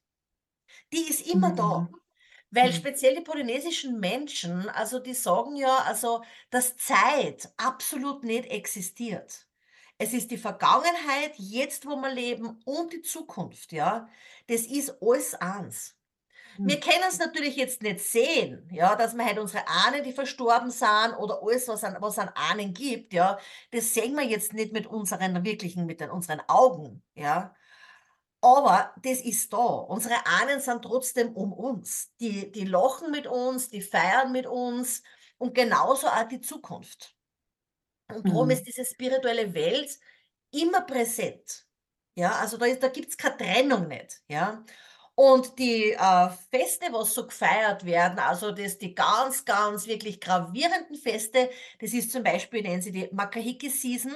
Die 0.93 1.09
ist 1.09 1.27
immer 1.27 1.53
da. 1.55 1.89
Mhm. 1.89 1.99
Weil 2.51 2.71
Mhm. 2.71 2.73
speziell 2.73 3.15
die 3.15 3.21
polynesischen 3.23 3.99
Menschen, 3.99 4.69
also 4.69 4.99
die 4.99 5.13
sagen 5.15 5.55
ja, 5.57 5.77
also, 5.79 6.23
dass 6.51 6.77
Zeit 6.77 7.53
absolut 7.57 8.23
nicht 8.23 8.47
existiert. 8.47 9.47
Es 9.99 10.13
ist 10.13 10.31
die 10.31 10.37
Vergangenheit, 10.37 11.33
jetzt, 11.37 11.85
wo 11.85 11.95
wir 11.95 12.13
leben 12.13 12.61
und 12.65 12.93
die 12.93 13.01
Zukunft, 13.01 13.71
ja. 13.71 14.09
Das 14.47 14.61
ist 14.63 14.97
alles 15.01 15.35
eins. 15.35 15.95
Wir 16.63 16.79
Mhm. 16.79 16.81
können 16.81 17.03
es 17.09 17.19
natürlich 17.19 17.55
jetzt 17.57 17.81
nicht 17.83 17.99
sehen, 18.01 18.69
ja, 18.73 18.95
dass 18.95 19.15
wir 19.15 19.25
halt 19.25 19.39
unsere 19.39 19.67
Ahnen, 19.67 20.03
die 20.03 20.13
verstorben 20.13 20.71
sind 20.71 21.15
oder 21.19 21.41
alles, 21.43 21.67
was 21.67 21.83
an 21.83 21.97
was 22.01 22.19
an 22.19 22.29
Ahnen 22.35 22.73
gibt, 22.73 23.13
ja, 23.13 23.39
das 23.71 23.93
sehen 23.93 24.15
wir 24.15 24.23
jetzt 24.25 24.53
nicht 24.53 24.73
mit 24.73 24.87
unseren 24.87 25.43
wirklichen 25.45 25.85
mit 25.87 26.01
den 26.01 26.11
unseren 26.11 26.41
Augen, 26.49 27.03
ja. 27.15 27.55
Aber 28.41 28.93
das 29.03 29.21
ist 29.21 29.53
da. 29.53 29.57
Unsere 29.57 30.25
Ahnen 30.25 30.59
sind 30.61 30.83
trotzdem 30.83 31.33
um 31.35 31.53
uns. 31.53 32.11
Die 32.19 32.51
die 32.51 32.65
lachen 32.65 33.11
mit 33.11 33.27
uns, 33.27 33.69
die 33.69 33.81
feiern 33.81 34.31
mit 34.31 34.47
uns 34.47 35.03
und 35.37 35.55
genauso 35.55 36.07
auch 36.07 36.27
die 36.27 36.41
Zukunft. 36.41 37.15
Und 38.09 38.29
drum 38.29 38.49
Mhm. 38.49 38.51
ist 38.51 38.63
diese 38.67 38.85
spirituelle 38.85 39.53
Welt 39.53 39.91
immer 40.51 40.81
präsent. 40.81 41.65
Ja, 42.15 42.33
also 42.39 42.57
da 42.57 42.65
ist 42.67 42.83
da 42.83 42.89
gibt's 42.89 43.17
keine 43.17 43.37
Trennung 43.37 43.87
nicht, 43.87 44.21
ja? 44.29 44.63
Und 45.15 45.59
die, 45.59 45.91
äh, 45.93 46.29
Feste, 46.51 46.87
was 46.91 47.13
so 47.13 47.27
gefeiert 47.27 47.85
werden, 47.85 48.17
also 48.19 48.51
das 48.51 48.79
die 48.79 48.95
ganz, 48.95 49.45
ganz 49.45 49.85
wirklich 49.87 50.19
gravierenden 50.19 50.95
Feste, 50.95 51.51
das 51.79 51.93
ist 51.93 52.11
zum 52.11 52.23
Beispiel, 52.23 52.63
nennen 52.63 52.81
sie 52.81 52.91
die 52.91 53.09
Makahiki 53.11 53.69
Season. 53.69 54.13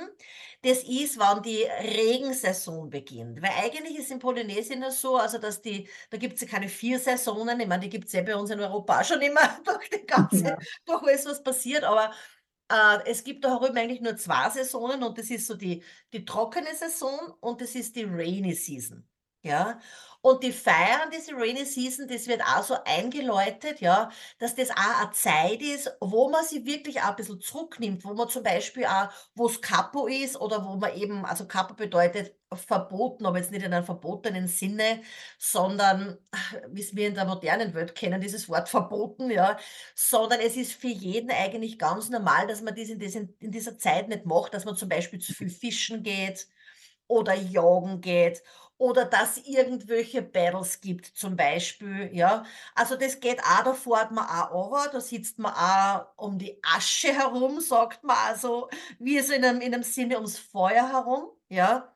Das 0.63 0.83
ist, 0.83 1.19
wann 1.19 1.43
die 1.43 1.63
Regensaison 1.63 2.89
beginnt. 2.89 3.41
Weil 3.41 3.51
eigentlich 3.63 3.97
ist 3.97 4.11
in 4.11 4.19
Polynesien 4.19 4.81
ja 4.81 4.91
so, 4.91 5.17
also 5.17 5.37
dass 5.37 5.61
die 5.61 5.87
da 6.09 6.17
gibt's 6.17 6.41
ja 6.41 6.47
keine 6.47 6.69
4 6.69 6.99
Saisonen. 6.99 7.59
Ich 7.59 7.67
meine, 7.67 7.83
die 7.83 7.89
gibt's 7.89 8.13
ja 8.13 8.21
bei 8.23 8.35
uns 8.35 8.49
in 8.49 8.59
Europa 8.59 9.03
schon 9.03 9.21
immer 9.21 9.59
durch 9.65 9.89
die 9.89 10.05
ganze 10.07 10.55
Ja. 10.55 10.67
durch 10.85 11.03
alles, 11.03 11.25
was 11.25 11.43
passiert, 11.43 11.83
aber 11.83 12.11
äh, 12.69 12.99
es 13.05 13.23
gibt 13.23 13.43
da 13.45 13.49
herüben 13.59 13.77
eigentlich 13.77 14.01
nur 14.01 14.15
2 14.17 14.49
Saisonen 14.49 15.03
und 15.03 15.17
das 15.17 15.29
ist 15.29 15.47
so 15.47 15.55
die 15.55 15.83
die 16.13 16.25
trockene 16.25 16.75
Saison 16.75 17.33
und 17.41 17.61
das 17.61 17.75
ist 17.75 17.95
die 17.95 18.03
Rainy 18.03 18.53
Season. 18.55 19.07
ja. 19.43 19.79
Und 20.27 20.43
die 20.43 20.51
feiern 20.51 21.09
diese 21.09 21.31
Rainy 21.31 21.63
Season, 21.63 22.05
das 22.05 22.27
wird 22.27 22.41
auch 22.41 22.61
so 22.61 22.75
eingeläutet, 22.83 23.79
ja, 23.79 24.09
dass 24.39 24.55
das 24.55 24.71
auch 24.71 25.01
eine 25.03 25.11
Zeit 25.13 25.61
ist, 25.61 25.89
wo 26.01 26.29
man 26.29 26.43
sich 26.43 26.65
wirklich 26.65 26.99
auch 26.99 27.11
ein 27.11 27.15
bisschen 27.15 27.39
zurücknimmt, 27.39 28.03
wo 28.03 28.13
man 28.13 28.27
zum 28.27 28.43
Beispiel 28.43 28.87
auch, 28.87 29.07
wo's 29.35 29.61
Kapo 29.61 30.05
ist 30.07 30.35
oder 30.35 30.65
wo 30.65 30.75
man 30.75 30.93
eben 30.97 31.23
also 31.23 31.47
Kapo 31.47 31.75
bedeutet 31.75 32.35
verboten, 32.53 33.25
aber 33.25 33.37
jetzt 33.37 33.51
nicht 33.51 33.63
in 33.63 33.73
einem 33.73 33.85
verbotenen 33.85 34.49
Sinne, 34.49 35.01
sondern, 35.37 36.17
wie's 36.71 36.93
wir 36.93 37.07
in 37.07 37.15
der 37.15 37.23
modernen 37.23 37.73
Welt 37.73 37.95
kennen, 37.95 38.19
dieses 38.19 38.49
Wort 38.49 38.67
verboten, 38.67 39.31
ja, 39.31 39.57
sondern 39.95 40.41
es 40.41 40.57
ist 40.57 40.73
für 40.73 40.87
jeden 40.89 41.31
eigentlich 41.31 41.79
ganz 41.79 42.09
normal, 42.09 42.47
dass 42.47 42.61
man 42.61 42.75
das 42.75 42.89
in 42.89 42.99
dieser 43.39 43.77
Zeit 43.77 44.09
nicht 44.09 44.25
macht, 44.25 44.53
dass 44.53 44.65
man 44.65 44.75
zum 44.75 44.89
Beispiel 44.89 45.19
zu 45.19 45.33
viel 45.33 45.49
fischen 45.49 46.03
geht 46.03 46.49
oder 47.07 47.33
jagen 47.33 48.01
geht 48.01 48.43
oder 48.79 49.05
dass 49.05 49.37
irgendwelche 49.37 50.21
Battles 50.21 50.81
gibt 50.81 51.05
zum 51.07 51.35
Beispiel, 51.35 52.09
ja. 52.13 52.45
Also, 52.75 52.95
das 52.95 53.19
geht 53.19 53.39
auch 53.43 53.63
da 53.63 53.73
fährt 53.73 54.11
man 54.11 54.25
auch 54.27 54.51
runter, 54.51 54.89
da 54.93 55.01
sitzt 55.01 55.39
man 55.39 55.53
auch 55.53 56.07
um 56.17 56.37
die 56.39 56.59
Asche 56.63 57.13
herum, 57.13 57.59
sagt 57.61 58.03
man 58.03 58.17
also, 58.27 58.69
wie 58.99 59.19
so 59.21 59.33
in 59.33 59.41
'nem 59.41 59.61
in 59.61 59.71
'nem 59.71 59.83
Sinne 59.83 60.15
ums 60.15 60.37
Feuer 60.39 60.89
herum, 60.91 61.31
ja. 61.49 61.93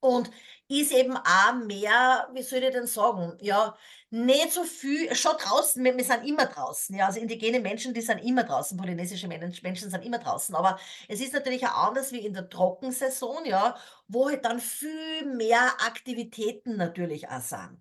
Und 0.00 0.30
ist 0.68 0.92
eben 0.92 1.16
auch 1.16 1.54
mehr, 1.66 2.28
wie 2.34 2.42
soll 2.42 2.60
ich 2.64 2.72
denn 2.72 2.86
sagen, 2.86 3.36
ja, 3.40 3.76
nicht 4.10 4.52
so 4.52 4.64
viel 4.64 5.14
schon 5.14 5.36
draußen, 5.38 5.82
wir 5.84 5.96
wir 5.96 6.04
sind 6.04 6.24
immer 6.26 6.46
draußen, 6.46 6.96
ja. 6.96 7.06
Also, 7.06 7.20
indigene 7.20 7.60
Menschen, 7.60 7.94
die 7.94 8.00
sind 8.00 8.18
immer 8.18 8.44
draußen, 8.44 8.76
polynesische 8.76 9.28
Mensch 9.28 9.62
Menschen 9.62 9.90
sind 9.90 10.04
immer 10.04 10.18
draußen. 10.18 10.54
Aber 10.54 10.78
es 11.08 11.20
ist 11.20 11.32
natürlich 11.32 11.64
auch 11.66 11.88
anders 11.88 12.12
wie 12.12 12.24
in 12.26 12.34
der 12.34 12.48
Trockensaison, 12.48 13.44
ja, 13.46 13.76
wo 14.08 14.28
halt 14.28 14.44
dann 14.44 14.60
viel 14.60 15.24
mehr 15.26 15.60
Aktivitäten 15.86 16.76
natürlich 16.76 17.28
auch 17.28 17.40
sind. 17.40 17.80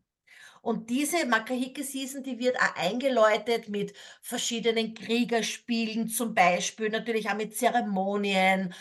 Und 0.61 0.89
diese 0.89 1.25
Makahiki 1.25 1.83
Season, 1.83 2.23
die 2.23 2.37
wird 2.39 2.57
auch 2.57 2.75
eingeläutet 2.75 3.69
mit 3.69 3.93
verschiedenen 4.21 4.93
Kriegerspielen 4.93 6.07
zum 6.09 6.33
Beispiel, 6.33 6.89
natürlich 6.89 7.29
auch 7.29 7.35
mit 7.35 7.55
Zeremonien, 7.57 8.73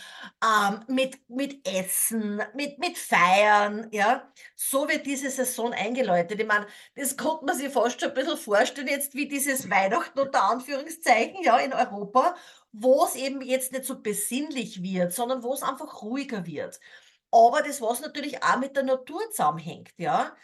ähm, 0.44 0.80
mit 0.88 1.18
mit 1.28 1.66
Essen, 1.68 2.42
mit 2.54 2.78
mit 2.78 2.98
Feiern, 2.98 3.88
ja? 3.92 4.32
So 4.56 4.88
wird 4.88 5.06
diese 5.06 5.30
Saison 5.30 5.72
eingeläutet. 5.72 6.40
Ich 6.40 6.46
meine, 6.46 6.66
das 6.96 7.16
konnte 7.16 7.44
man 7.46 7.56
sich 7.56 7.68
fast 7.72 8.00
schon 8.00 8.10
'n 8.10 8.14
bisschen 8.14 8.36
vorstellen 8.38 8.88
jetzt 8.88 9.14
wie 9.14 9.28
dieses 9.28 9.70
Weihnachten 9.70 10.18
unter 10.18 10.42
Anführungszeichen, 10.50 11.42
ja, 11.44 11.58
in 11.58 11.72
Europa, 11.72 12.34
wo's 12.72 13.14
eben 13.14 13.40
jetzt 13.42 13.72
nicht 13.72 13.84
so 13.84 14.00
besinnlich 14.00 14.82
wird, 14.82 15.12
sondern 15.12 15.42
wo's 15.44 15.62
einfach 15.62 16.02
ruhiger 16.02 16.44
wird. 16.46 16.80
Aber 17.30 17.62
das, 17.62 17.80
was 17.82 18.00
natürlich 18.00 18.42
auch 18.42 18.58
mit 18.58 18.74
der 18.76 18.84
Natur 18.84 19.20
zusammenhängt, 19.30 19.90
ja? 19.98 20.34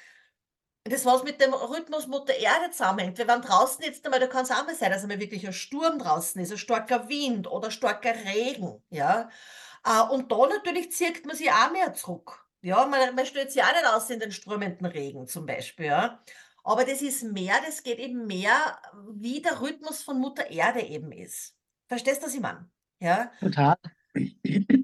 Das, 0.87 1.07
was 1.07 1.23
mit 1.25 1.41
dem 1.41 1.55
Rhythmus 1.55 2.07
Mutter 2.09 2.35
Erde 2.35 2.71
zusammenhängt. 2.71 3.17
Wir 3.17 3.27
waren 3.27 3.41
draußen 3.41 3.83
jetzt 3.83 4.05
einmal 4.05 4.21
da 4.21 4.27
kann's 4.27 4.51
auch 4.51 4.67
mal 4.67 4.75
sein, 4.75 4.91
dass 4.91 5.03
einmal 5.03 5.19
wirklich 5.19 5.47
'n 5.47 5.53
Sturm 5.55 5.99
draußen 5.99 6.39
ist, 6.43 6.51
'n 6.53 6.59
starker 6.59 7.09
Wind 7.09 7.51
oder 7.51 7.71
starker 7.71 8.13
Regen, 8.27 8.83
ja? 8.91 9.31
Äh, 9.87 10.03
und 10.13 10.31
da 10.31 10.37
natürlich 10.47 10.93
zieht 10.93 11.25
man 11.27 11.37
sich 11.37 11.51
auch 11.51 11.71
mehr 11.73 11.95
zurück. 11.95 12.47
Ja, 12.61 12.85
man 12.87 13.15
man 13.15 13.25
stellt 13.27 13.51
sich 13.53 13.63
auch 13.63 13.73
nicht 13.73 13.87
aus 13.87 14.11
in 14.11 14.21
den 14.21 14.31
strömenden 14.33 14.87
Regen 14.87 15.27
zum 15.27 15.47
Beispiel, 15.47 15.87
ja? 15.87 16.23
Aber 16.65 16.85
das 16.85 17.01
ist 17.03 17.23
mehr 17.25 17.57
das 17.67 17.83
geht 17.83 17.99
eben 17.99 18.27
mehr, 18.27 18.79
wie 19.13 19.41
der 19.43 19.61
Rhythmus 19.63 20.03
von 20.03 20.19
Mutter 20.21 20.51
Erde 20.51 20.83
eben 20.83 21.13
ist. 21.13 21.57
Verstehst 21.89 22.21
du, 22.23 22.27
was 22.27 22.35
ich 22.35 22.41
meine? 22.41 22.71
Ja? 23.01 23.33
Total. 23.41 23.77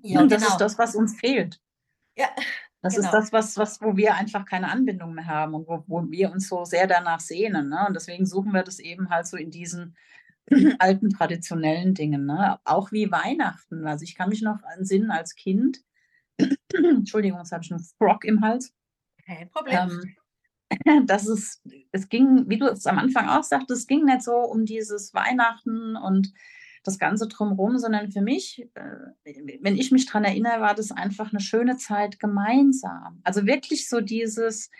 Ja, 0.03 0.23
Und 0.23 0.31
das 0.33 0.47
ist 0.49 0.57
genau. 0.57 0.61
das, 0.61 0.79
was 0.79 0.95
uns 0.95 1.19
fehlt. 1.19 1.61
Ja, 2.17 2.29
Das 2.83 2.97
ist 2.97 3.07
genau. 3.07 3.19
das, 3.19 3.33
was 3.33 3.57
was 3.59 3.81
wo 3.83 3.97
wir 3.97 4.15
einfach 4.15 4.47
keine 4.47 4.71
Anbindung 4.71 5.15
mehr 5.15 5.27
haben 5.27 5.55
und 5.55 5.69
wo 5.69 5.85
wo 5.87 6.11
wir 6.11 6.31
uns 6.33 6.49
so 6.49 6.65
sehr 6.65 6.87
danach 6.87 7.21
sehnen, 7.21 7.69
ne? 7.69 7.85
Und 7.87 7.95
deswegen 7.95 8.27
suchen 8.27 8.53
wir 8.53 8.63
das 8.63 8.79
eben 8.79 9.11
halt 9.11 9.27
so 9.27 9.37
in 9.37 9.51
diesen 9.51 9.97
alten 10.79 11.11
traditionellen 11.11 11.95
Dingen, 11.95 12.27
ne? 12.27 12.59
Auch 12.65 12.93
wie 12.93 13.11
Weihnachten. 13.13 13.87
Also, 13.87 14.05
ich 14.05 14.15
kann 14.15 14.31
mich 14.31 14.43
noch 14.43 14.61
entsinnen 14.77 15.11
als 15.11 15.35
Kind 15.35 15.83
Entschuldigung, 16.75 17.39
jetzt 17.39 17.53
habe 17.53 17.65
ich 17.65 17.71
'n 17.71 17.81
Frog 17.99 18.25
im 18.25 18.41
Hals. 18.43 18.73
Kein 19.27 19.51
Problem. 19.51 20.15
Ähm, 20.81 21.07
dass 21.07 21.27
es 21.27 21.63
es 21.93 22.09
ging, 22.09 22.49
wie 22.49 22.59
du 22.59 22.67
es 22.67 22.87
am 22.87 22.99
Anfang 22.99 23.29
auch 23.29 23.43
sagtest, 23.43 23.83
es 23.83 23.87
ging 23.87 24.05
nicht 24.05 24.23
so 24.23 24.37
um 24.37 24.65
dieses 24.65 25.15
Weihnachten 25.15 25.97
und 25.97 26.33
das 26.85 26.99
Ganze 26.99 27.29
drumrum, 27.29 27.79
sondern 27.79 28.11
für 28.13 28.23
mich, 28.23 28.69
äh, 28.75 28.83
wenn 29.63 29.77
ich 29.77 29.93
mich 29.93 30.07
dran 30.07 30.25
erinnere, 30.25 30.61
war 30.61 30.75
das 30.75 30.93
einfach 30.93 31.33
'ne 31.33 31.41
schöne 31.41 31.77
Zeit 31.77 32.21
gemeinsam. 32.21 33.21
Also, 33.25 33.47
wirklich 33.47 33.89
so 33.89 34.01
dieses, 34.01 34.71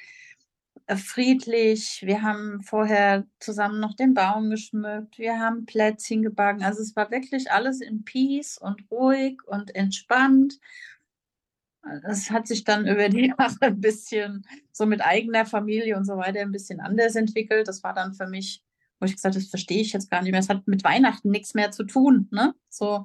äh, 0.87 0.97
friedlich. 0.97 2.03
Wir 2.07 2.23
haben 2.23 2.63
vorher 2.63 3.27
zusammen 3.41 3.81
noch 3.81 3.95
den 3.97 4.15
Baum 4.15 4.51
geschmückt. 4.51 5.19
Wir 5.19 5.39
haben 5.41 5.67
Plätzchen 5.67 6.23
gebacken. 6.23 6.65
Also, 6.65 6.83
es 6.83 6.97
war 6.97 7.11
wirklich 7.13 7.53
alles 7.53 7.81
in 7.83 8.05
Peace 8.05 8.59
und 8.59 8.85
ruhig 8.91 9.39
und 9.47 9.75
entspannt. 9.77 10.59
Es 12.09 12.31
hat 12.31 12.47
sich 12.47 12.65
dann 12.65 12.87
über 12.87 13.09
die 13.09 13.29
Jahre 13.39 13.57
'n 13.67 13.81
bisschen 13.81 14.47
so 14.73 14.87
mit 14.87 15.01
eigener 15.03 15.47
Familie 15.47 15.97
und 15.97 16.05
so 16.05 16.17
weiter 16.17 16.41
'n 16.41 16.53
bisschen 16.53 16.81
anders 16.81 17.17
entwickelt. 17.17 17.69
Das 17.69 17.83
war 17.83 17.95
dann 17.95 18.13
für 18.15 18.27
mich 18.27 18.63
wo 19.01 19.07
ich 19.07 19.13
gesagt 19.15 19.35
habe: 19.35 19.43
„Das 19.43 19.51
verstehe 19.51 19.81
ich 19.81 19.93
jetzt 19.93 20.11
gar 20.11 20.23
nicht 20.23 20.31
mehr.“ 20.33 20.41
Es 20.41 20.49
hat 20.51 20.67
mit 20.69 20.85
Weihnachten 20.85 21.31
nix 21.31 21.55
mehr 21.55 21.71
zu 21.73 21.85
tun, 21.85 22.29
ne? 22.33 22.55
So. 22.69 23.05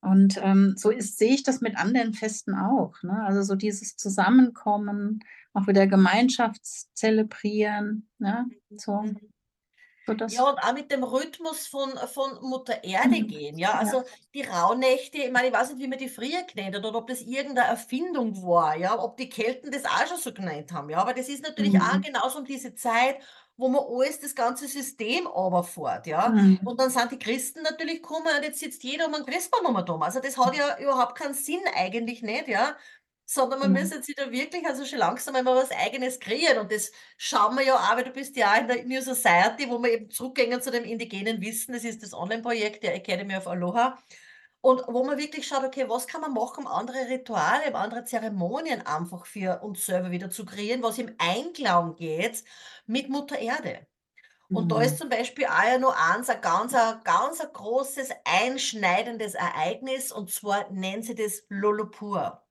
Und, 0.00 0.38
ähm, 0.42 0.74
so 0.76 0.90
ist 0.90 1.18
sehe 1.18 1.34
ich 1.34 1.42
das 1.44 1.60
mit 1.60 1.76
anderen 1.78 2.14
Festen 2.14 2.54
auch, 2.54 2.94
ne? 3.02 3.22
Also, 3.24 3.42
so 3.42 3.54
dieses 3.56 3.96
Zusammenkommen, 3.96 5.20
auch 5.54 5.66
wieder 5.68 5.86
Gemeinschaftszelebrieren, 5.88 8.08
ne? 8.18 8.50
Mhm, 8.50 8.78
So 8.78 9.02
so 10.06 10.14
Ja, 10.30 10.44
das. 10.44 10.46
und 10.50 10.58
auch 10.58 10.72
mit 10.74 10.90
dem 10.92 11.02
Rhythmus 11.04 11.66
von 11.66 11.90
von 12.08 12.38
Mutter 12.42 12.84
Erde 12.84 13.16
Mhm. 13.16 13.22
gehen, 13.22 13.56
ja? 13.58 13.72
Ja. 13.72 13.78
Also, 13.78 14.04
die 14.34 14.42
Rauhnächte 14.42 15.16
ich 15.18 15.30
meine, 15.32 15.48
ich 15.48 15.54
weiß 15.54 15.70
nicht, 15.70 15.82
wie 15.82 15.88
man 15.88 15.98
die 15.98 16.08
früher 16.10 16.42
genannt 16.42 16.76
hat 16.76 16.84
oder 16.84 16.98
ob 16.98 17.06
das 17.08 17.22
irgendeine 17.22 17.68
Erfindung 17.68 18.42
war, 18.46 18.76
ja? 18.76 18.98
Ob 19.02 19.16
die 19.16 19.28
Kelten 19.30 19.70
das 19.70 19.84
auch 19.86 20.06
schon 20.06 20.18
so 20.18 20.32
genannt 20.34 20.70
haben, 20.72 20.90
ja? 20.90 20.98
Aber 20.98 21.14
das 21.14 21.28
ist 21.28 21.42
natürlich 21.42 21.80
auch 21.80 22.00
Mhm. 22.00 22.02
genauso 22.02 22.38
um 22.40 22.44
diese 22.44 22.74
Zeit, 22.74 23.16
wo 23.58 23.68
man 23.68 23.82
alles 23.86 24.20
das 24.20 24.34
ganze 24.36 24.68
System 24.68 25.26
runterfährt, 25.26 26.06
ja? 26.08 26.34
Mhm. 26.34 26.58
Und 26.64 26.80
dann 26.80 26.90
sind 26.90 27.12
die 27.12 27.18
Christen 27.20 27.62
natürlich 27.62 27.96
gekommen 28.02 28.28
und 28.36 28.44
jetzt 28.44 28.60
sitzt 28.60 28.84
jeder 28.84 29.06
um 29.08 29.14
'n 29.14 29.26
Christbaum 29.26 29.76
herum. 29.76 30.02
Also, 30.02 30.20
das 30.20 30.38
hat 30.38 30.56
ja 30.56 30.78
überhaupt 30.80 31.16
keinen 31.18 31.34
Sinn 31.34 31.60
eigentlich 31.76 32.22
nicht, 32.22 32.48
ja? 32.48 32.76
Sondern 33.30 33.58
man 33.60 33.72
Genau. 33.72 33.72
müsste 33.72 34.02
sich 34.02 34.14
da 34.16 34.32
wirklich 34.32 34.66
also, 34.66 34.86
schon 34.86 35.00
langsam 35.00 35.36
einmal 35.36 35.56
was 35.56 35.70
Eigenes 35.72 36.20
kreieren. 36.20 36.58
Und 36.60 36.72
das 36.72 36.92
schauen 37.18 37.56
wir 37.56 37.64
ja 37.64 37.76
auch, 37.76 37.96
weil 37.96 38.04
du 38.04 38.10
bist 38.12 38.36
ja 38.36 38.54
auch 38.54 38.60
in 38.60 38.68
der 38.68 38.84
New 38.86 39.02
Society, 39.02 39.68
wo 39.68 39.78
wir 39.82 39.92
eben 39.92 40.10
zurückgehen 40.10 40.62
zu 40.62 40.70
dem 40.70 40.84
indigenen 40.84 41.40
Wissen. 41.42 41.74
Das 41.74 41.84
ist 41.84 42.02
das 42.02 42.14
Online-Projekt 42.14 42.82
der 42.84 42.94
Academy 42.94 43.36
of 43.36 43.46
Aloha. 43.48 43.98
Und 44.68 44.82
wo 44.88 45.04
man 45.04 45.18
wirklich 45.18 45.46
schaut: 45.48 45.64
„Okay, 45.64 45.88
was 45.88 46.06
kann 46.06 46.20
man 46.20 46.32
machen, 46.34 46.66
um 46.66 46.66
andere 46.66 47.08
Rituale, 47.08 47.68
um 47.70 47.76
andere 47.76 48.04
Zeremonien 48.04 48.86
einfach 48.86 49.26
für 49.26 49.60
uns 49.62 49.86
selber 49.86 50.10
wieder 50.10 50.30
zu 50.30 50.44
kreieren, 50.44 50.82
was 50.82 50.98
im 50.98 51.14
Einklang 51.18 51.94
geht 51.96 52.44
mit 52.86 53.08
Mutter 53.08 53.38
Erde?“ 53.38 53.86
Und 54.52 54.72
da 54.72 54.80
ist 54.82 54.96
Mhm. 54.96 54.98
zum 54.98 55.08
Beispiel 55.10 55.46
auch 55.46 55.64
ja 55.64 55.78
noch 55.78 55.96
eins, 56.14 56.28
ein 56.30 56.40
ganz 56.42 56.74
ein 56.74 57.02
ganz 57.04 57.40
ein 57.40 57.52
großes, 57.52 58.10
einschneidendes 58.24 59.34
Ereignis, 59.34 60.12
und 60.12 60.30
zwar 60.32 60.70
nennen 60.70 61.02
sie 61.02 61.14
das 61.16 61.44
Lulupur. 61.50 62.42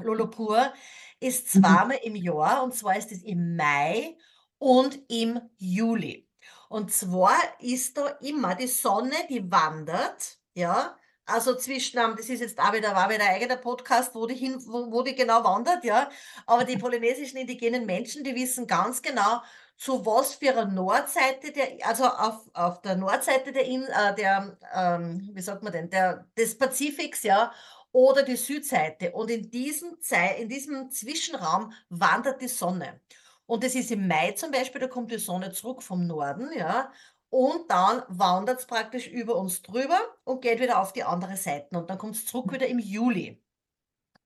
Lulupur 0.00 0.72
ist 1.20 1.48
Mhm. 1.54 1.88
zweimal 1.88 1.98
im 2.02 2.16
Jahr, 2.16 2.62
und 2.62 2.74
zwar 2.74 2.96
ist 2.96 3.12
es 3.12 3.22
im 3.22 3.56
Mai 3.56 4.16
und 4.58 5.00
im 5.08 5.40
Juli. 5.58 6.28
Und 6.68 6.92
zwar 6.92 7.36
ist 7.60 7.96
da 7.98 8.06
immer 8.20 8.54
die 8.54 8.66
Sonne, 8.68 9.14
die 9.28 9.50
wandert, 9.50 10.38
ja, 10.54 10.96
also, 11.28 11.54
zwischen 11.56 11.98
ähm, 11.98 12.14
das 12.16 12.28
ist 12.28 12.40
jetzt 12.40 12.58
auch 12.58 12.72
wieder 12.72 12.94
war 12.94 13.08
wieder 13.10 13.24
ein 13.24 13.34
eigener 13.34 13.56
Podcast, 13.56 14.14
wo 14.14 14.26
die 14.26 14.34
hin 14.34 14.62
wo 14.66 14.90
wo 14.90 15.02
die 15.02 15.14
genau 15.14 15.44
wandert, 15.44 15.84
ja? 15.84 16.10
Aber 16.46 16.64
die 16.64 16.76
polynesischen 16.78 17.38
indigenen 17.38 17.86
Menschen, 17.86 18.24
die 18.24 18.34
wissen 18.34 18.66
ganz 18.66 19.02
genau, 19.02 19.42
zu 19.76 20.04
was 20.04 20.34
für 20.34 20.52
'ner 20.52 20.66
Nordseite 20.66 21.52
der 21.52 21.68
also, 21.86 22.04
auf 22.06 22.40
auf 22.54 22.82
der 22.82 22.96
Nordseite 22.96 23.52
der 23.52 23.64
In 23.66 23.84
äh, 23.84 24.14
der 24.16 24.56
ähm, 24.74 25.30
wie 25.34 25.42
sagt 25.42 25.62
man 25.62 25.72
denn, 25.72 25.90
der 25.90 26.26
des 26.36 26.56
Pazifiks, 26.58 27.22
ja, 27.22 27.52
oder 27.92 28.22
die 28.22 28.36
Südseite. 28.36 29.12
Und 29.12 29.30
in 29.30 29.50
diesem 29.50 30.00
Zei 30.00 30.36
in 30.36 30.48
diesem 30.48 30.90
Zwischenraum 30.90 31.72
wandert 31.90 32.40
die 32.42 32.48
Sonne. 32.48 33.00
Und 33.46 33.64
das 33.64 33.74
ist 33.74 33.90
im 33.90 34.06
Mai 34.08 34.32
zum 34.32 34.50
Beispiel, 34.50 34.80
da 34.80 34.88
kommt 34.88 35.10
die 35.10 35.18
Sonne 35.18 35.52
zurück 35.52 35.82
vom 35.82 36.06
Norden, 36.06 36.50
ja, 36.56 36.92
und 37.30 37.70
dann 37.70 38.02
wandert's 38.08 38.66
praktisch 38.66 39.06
über 39.06 39.36
uns 39.36 39.62
drüber 39.62 39.98
und 40.28 40.42
geht 40.42 40.60
wieder 40.60 40.80
auf 40.80 40.92
die 40.92 41.04
andere 41.04 41.36
Seite 41.36 41.78
und 41.78 41.88
dann 41.90 41.98
kommt's 41.98 42.26
zurück 42.26 42.52
wieder 42.52 42.66
im 42.66 42.78
Juli. 42.78 43.42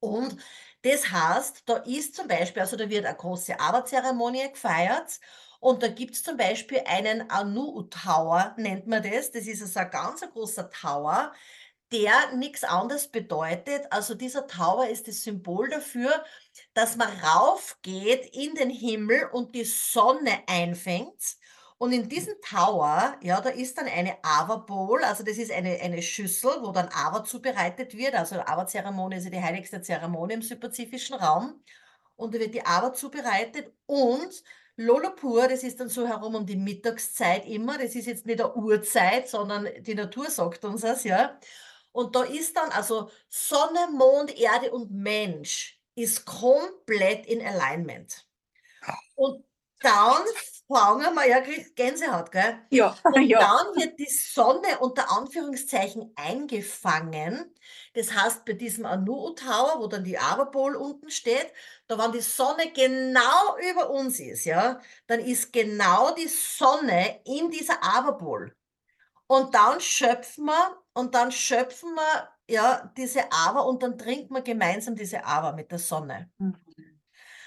Und 0.00 0.36
das 0.82 1.10
heißt, 1.10 1.62
da 1.66 1.76
ist 1.78 2.16
zum 2.16 2.28
Beispiel 2.28 2.62
also, 2.62 2.76
da 2.76 2.90
wird 2.90 3.06
eine 3.06 3.16
große 3.16 3.58
Aberzeremonie 3.60 4.50
gefeiert 4.52 5.20
und 5.60 5.82
da 5.82 5.88
gibt's 5.88 6.22
zum 6.24 6.36
Beispiel 6.36 6.82
einen 6.86 7.22
Anu'u 7.30 7.88
Tower, 7.90 8.54
nennt 8.58 8.86
man 8.88 9.02
das. 9.02 9.30
Das 9.30 9.46
ist 9.46 9.62
also 9.62 9.78
ein 9.80 9.90
ganz 9.90 10.22
großer 10.32 10.70
Tower, 10.70 11.32
der 11.92 12.32
nichts 12.34 12.64
anderes 12.64 13.08
bedeutet. 13.08 13.86
Also 13.92 14.14
dieser 14.14 14.46
Tower 14.48 14.88
ist 14.88 15.08
das 15.08 15.22
Symbol 15.22 15.68
dafür, 15.68 16.24
dass 16.74 16.96
man 16.96 17.08
raufgeht 17.20 18.26
in 18.34 18.54
den 18.54 18.70
Himmel 18.70 19.28
und 19.32 19.54
die 19.54 19.64
Sonne 19.64 20.42
einfängt. 20.48 21.36
Und 21.82 21.90
in 21.90 22.08
diesem 22.08 22.40
Tower, 22.48 23.16
ja, 23.22 23.40
da 23.40 23.48
ist 23.48 23.76
dann 23.76 23.88
eine 23.88 24.16
Ava 24.22 24.54
Bowl, 24.54 25.02
also 25.02 25.24
das 25.24 25.36
ist 25.36 25.50
eine, 25.50 25.80
eine 25.80 26.00
Schüssel, 26.00 26.52
wo 26.60 26.70
dann 26.70 26.88
Ava 26.92 27.24
zubereitet 27.24 27.96
wird. 27.96 28.14
Also 28.14 28.36
Ava-Zeremonie 28.36 29.16
ist 29.16 29.24
ja 29.24 29.30
die 29.30 29.42
heiligste 29.42 29.82
Zeremonie 29.82 30.34
im 30.34 30.42
südpazifischen 30.42 31.16
Raum. 31.16 31.60
Und 32.14 32.36
da 32.36 32.38
wird 32.38 32.54
die 32.54 32.64
Ava 32.64 32.94
zubereitet 32.94 33.72
und 33.86 34.44
Lolopur, 34.76 35.48
das 35.48 35.64
ist 35.64 35.80
dann 35.80 35.88
so 35.88 36.06
herum 36.06 36.36
um 36.36 36.46
die 36.46 36.54
Mittagszeit 36.54 37.46
immer. 37.46 37.78
Das 37.78 37.96
ist 37.96 38.06
jetzt 38.06 38.26
nicht 38.26 38.40
eine 38.40 38.54
Uhrzeit, 38.54 39.28
sondern 39.28 39.66
die 39.80 39.96
Natur 39.96 40.30
sagt 40.30 40.64
uns 40.64 40.82
das, 40.82 41.02
ja. 41.02 41.36
Und 41.90 42.14
da 42.14 42.22
ist 42.22 42.56
dann 42.56 42.70
also 42.70 43.10
Sonne, 43.28 43.88
Mond, 43.90 44.38
Erde 44.38 44.70
und 44.70 44.92
Mensch 44.92 45.80
ist 45.96 46.26
komplett 46.26 47.26
in 47.26 47.44
Alignment. 47.44 48.24
Und 49.16 49.44
dann 49.80 50.22
fangen 50.74 51.14
wir, 51.14 51.28
ja, 51.28 51.40
kriegt 51.40 51.76
Gänsehaut, 51.76 52.30
gell? 52.30 52.58
Ja, 52.70 52.96
Und 53.04 53.22
ja. 53.22 53.38
dann 53.40 53.76
wird 53.76 53.98
die 53.98 54.08
Sonne 54.10 54.78
unter 54.80 55.10
Anführungszeichen 55.10 56.12
eingefangen. 56.16 57.54
Das 57.94 58.14
heißt, 58.14 58.44
bei 58.44 58.54
diesem 58.54 58.86
Anu 58.86 59.30
Tower, 59.30 59.76
wo 59.78 59.86
dann 59.86 60.04
die 60.04 60.18
Aberpol 60.18 60.76
unten 60.76 61.10
steht, 61.10 61.52
da 61.86 61.98
wenn 61.98 62.12
die 62.12 62.20
Sonne 62.20 62.72
genau 62.72 63.56
über 63.70 63.90
uns 63.90 64.18
ist, 64.18 64.44
ja, 64.44 64.80
dann 65.06 65.20
ist 65.20 65.52
genau 65.52 66.14
die 66.14 66.28
Sonne 66.28 67.20
in 67.24 67.50
dieser 67.50 67.82
Aberpol. 67.82 68.54
Und 69.26 69.54
dann 69.54 69.80
schöpfen 69.80 70.46
wir, 70.46 70.78
und 70.94 71.14
dann 71.14 71.32
schöpfen 71.32 71.94
wir, 71.94 72.28
ja, 72.48 72.92
diese 72.96 73.32
Aver 73.32 73.66
und 73.66 73.82
dann 73.82 73.96
trinken 73.96 74.34
wir 74.34 74.42
gemeinsam 74.42 74.94
diese 74.94 75.24
Aver 75.24 75.52
mit 75.52 75.70
der 75.70 75.78
Sonne. 75.78 76.30
Mhm. 76.38 76.56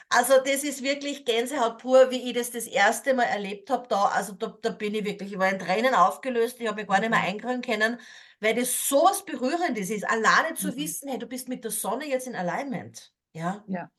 Also 0.10 0.36
das 0.44 0.64
ist 0.64 0.84
wirklich 0.84 1.26
Gänsehaut 1.26 1.80
pur, 1.80 2.10
wie 2.12 2.30
ich 2.30 2.34
das 2.34 2.52
das 2.52 2.68
erste 2.68 3.14
Mal 3.14 3.24
erlebt 3.24 3.70
habe 3.70 3.88
da. 3.88 4.06
Also 4.06 4.34
da, 4.34 4.58
da 4.62 4.70
bin 4.70 4.94
ich 4.96 5.04
wirklich, 5.04 5.34
ich 5.34 5.40
war 5.40 5.50
in 5.52 5.60
Tränen 5.60 5.94
aufgelöst, 5.96 6.60
ich 6.62 6.68
habe 6.68 6.78
mich 6.82 6.88
gar 6.88 7.00
nicht 7.00 7.10
mehr 7.10 7.20
Mhm. 7.20 7.24
einkriegen 7.24 7.62
können, 7.62 8.00
weil 8.40 8.56
das 8.56 8.88
sowas 8.88 9.26
Berührendes 9.26 9.90
ist. 9.90 10.06
Alleine 10.08 10.54
zu 10.56 10.76
Mhm. 10.76 10.78
wissen, 10.78 11.10
hey, 11.10 11.18
du 11.20 11.28
bist 11.28 11.50
mit 11.50 11.64
der 11.64 11.72
Sonne 11.72 12.08
jetzt 12.08 12.28
in 12.28 12.36
Alignment. 12.36 13.14
Ja. 13.34 13.66
Ja. 13.68 13.90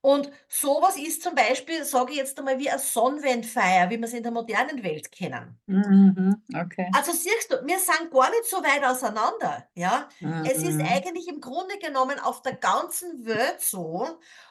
Und 0.00 0.30
sowas 0.48 0.96
ist 0.96 1.22
zum 1.22 1.34
Beispiel, 1.34 1.84
sage 1.84 2.12
ich 2.12 2.18
jetzt 2.18 2.38
einmal, 2.38 2.58
wie 2.58 2.70
eine 2.70 2.78
Sonnenwendfeier, 2.78 3.90
wie 3.90 3.98
wir 3.98 4.04
es 4.06 4.12
in 4.14 4.22
der 4.22 4.32
modernen 4.32 4.82
Welt 4.82 5.10
kennen. 5.12 5.60
Mhm. 5.68 6.42
Okay. 6.54 6.88
Also 6.92 7.12
siehst 7.12 7.52
du, 7.52 7.56
wir 7.66 7.78
sind 7.78 8.10
gar 8.10 8.30
nicht 8.30 8.46
so 8.46 8.58
weit 8.58 8.82
auseinander, 8.84 9.68
ja. 9.74 10.08
Es 10.42 10.62
ist 10.62 10.80
Mhm. 10.80 10.88
eigentlich 10.90 11.28
im 11.28 11.40
Grunde 11.40 11.78
genommen 11.78 12.18
auf 12.18 12.40
der 12.42 12.54
ganzen 12.56 13.26
Welt 13.26 13.60
so, 13.60 14.06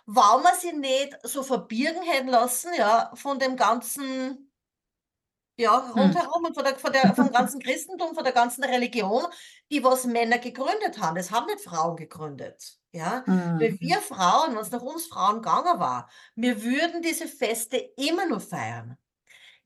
weil 0.05 0.41
man 0.43 0.53
sie 0.59 0.73
nicht 0.73 1.17
so 1.23 1.41
verbirgen 1.43 2.03
hätten 2.03 2.27
lassen, 2.27 2.71
ja, 2.77 3.11
von 3.15 3.39
dem 3.39 3.55
ganzen, 3.57 4.46
ja, 5.57 5.77
Hm. 5.95 5.97
rundherum 5.97 6.45
und 6.45 6.53
von 6.55 6.63
der, 6.63 6.75
von 6.77 6.93
der, 6.93 7.15
vom 7.15 7.31
ganzen 7.31 7.59
Christentum, 7.59 8.13
von 8.15 8.23
der 8.23 8.33
ganzen 8.33 8.63
Religion, 8.63 9.25
die 9.71 9.83
was 9.83 10.05
Männer 10.05 10.37
gegründet 10.39 10.99
haben. 10.99 11.15
Das 11.15 11.31
haben 11.31 11.47
nicht 11.47 11.61
Frauen 11.61 11.95
gegründet, 11.97 12.77
ja. 12.91 13.25
Weil 13.57 13.75
Mhm. 13.77 13.77
wir 13.79 13.97
Frauen, 14.01 14.51
wenn 14.55 14.61
es 14.61 14.71
nach 14.71 14.81
uns 14.83 15.07
Frauen 15.07 15.37
gegangen 15.41 15.79
war, 15.79 16.09
wir 16.35 16.63
würden 16.63 17.01
diese 17.01 17.27
Feste 17.27 17.77
immer 17.97 18.27
nur 18.27 18.39
feiern. 18.39 18.97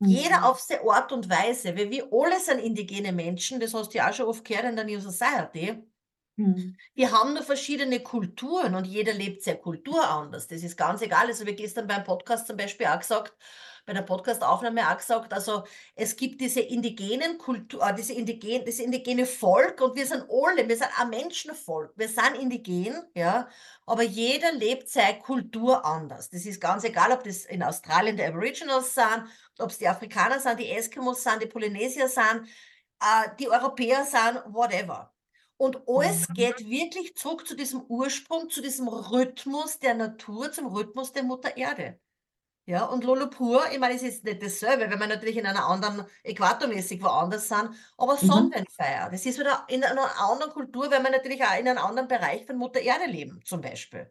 Jeder 0.03 0.45
Mhm. 0.45 0.49
auf 0.49 0.59
seine 0.61 0.81
Art 0.89 1.11
und 1.11 1.29
Weise, 1.29 1.77
weil 1.77 1.91
wir 1.91 2.09
alle 2.11 2.39
sind 2.39 2.59
indigene 2.59 3.11
Menschen, 3.13 3.59
das 3.59 3.73
hast 3.73 3.93
du 3.93 3.97
ja 3.99 4.09
auch 4.09 4.13
schon 4.13 4.27
oft 4.27 4.45
gehört 4.45 4.65
in 4.65 4.75
der 4.75 4.85
New 4.85 4.99
Society. 4.99 5.83
Mhm. 6.37 6.75
Wir 6.93 7.11
haben 7.11 7.33
nur 7.33 7.43
verschiedene 7.43 8.01
Kulturen 8.01 8.75
und 8.75 8.85
jeder 8.85 9.13
lebt 9.13 9.43
seine 9.43 9.59
Kultur 9.59 10.07
anders. 10.09 10.47
Das 10.47 10.63
ist 10.63 10.77
ganz 10.77 11.01
egal. 11.01 11.27
Also 11.27 11.45
wir 11.45 11.53
gestern 11.55 11.87
beim 11.87 12.03
Podcast 12.03 12.47
zum 12.47 12.57
Beispiel 12.57 12.87
auch 12.87 12.99
gesagt, 12.99 13.33
bei 13.91 13.95
der 13.95 14.03
Podcastaufnahme 14.03 14.89
auch 14.89 14.97
gesagt, 14.97 15.33
also 15.33 15.63
es 15.95 16.15
gibt 16.15 16.39
diese 16.39 16.61
indigenen 16.61 17.37
Kultur, 17.37 17.85
äh, 17.85 17.93
diese 17.93 18.13
indigen, 18.13 18.63
das 18.65 18.79
indigene 18.79 19.25
Volk 19.25 19.81
und 19.81 19.95
wir 19.97 20.05
sind 20.05 20.23
alle, 20.29 20.67
wir 20.67 20.77
sind 20.77 20.89
ein 20.97 21.09
Menschenvolk, 21.09 21.91
wir 21.97 22.07
sind 22.07 22.35
indigen, 22.39 22.95
ja, 23.15 23.49
aber 23.85 24.03
jeder 24.03 24.53
lebt 24.53 24.89
seine 24.89 25.19
Kultur 25.19 25.83
anders. 25.85 26.29
Das 26.29 26.45
ist 26.45 26.61
ganz 26.61 26.83
egal, 26.85 27.11
ob 27.11 27.23
das 27.25 27.43
in 27.45 27.61
Australien 27.63 28.15
die 28.15 28.23
Aboriginals 28.23 28.95
sind, 28.95 29.25
ob 29.59 29.69
es 29.71 29.77
die 29.77 29.87
Afrikaner 29.89 30.39
sind, 30.39 30.59
die 30.59 30.69
Eskimos 30.71 31.23
sind, 31.23 31.41
die 31.41 31.47
Polynesier 31.47 32.07
sind, 32.07 32.47
äh, 33.01 33.29
die 33.39 33.49
Europäer 33.49 34.05
sind, 34.05 34.41
whatever. 34.53 35.13
Und 35.57 35.81
alles 35.87 36.29
Mhm. 36.29 36.33
geht 36.33 36.59
wirklich 36.69 37.15
zurück 37.15 37.45
zu 37.47 37.55
diesem 37.55 37.81
Ursprung, 37.83 38.49
zu 38.49 38.61
diesem 38.61 38.87
Rhythmus 38.87 39.79
der 39.79 39.93
Natur, 39.95 40.51
zum 40.51 40.67
Rhythmus 40.67 41.11
der 41.11 41.23
Mutter 41.23 41.55
Erde. 41.57 41.99
Ja, 42.71 42.85
und 42.85 43.03
Lolopur, 43.03 43.69
ich 43.71 43.79
meine, 43.79 43.95
es 43.95 44.01
ist 44.01 44.23
nicht 44.23 44.41
dasselbe, 44.41 44.89
wenn 44.89 44.97
wir 44.99 45.07
natürlich 45.07 45.35
in 45.35 45.45
einer 45.45 45.65
anderen, 45.65 46.05
äquatormäßig 46.23 47.03
woanders 47.03 47.49
sind, 47.49 47.71
aber 47.97 48.15
Mhm. 48.21 48.51
Sonnenwendfeier, 48.55 49.09
das 49.09 49.25
ist 49.25 49.37
wieder 49.39 49.65
in 49.67 49.83
einer 49.83 50.09
anderen 50.21 50.53
Kultur, 50.53 50.89
weil 50.89 51.03
wir 51.03 51.09
natürlich 51.11 51.43
auch 51.43 51.59
in 51.59 51.67
einem 51.67 51.79
anderen 51.83 52.07
Bereich 52.07 52.45
von 52.45 52.55
Mutter 52.57 52.79
Erde 52.79 53.07
leben, 53.11 53.41
zum 53.43 53.59
Beispiel. 53.59 54.09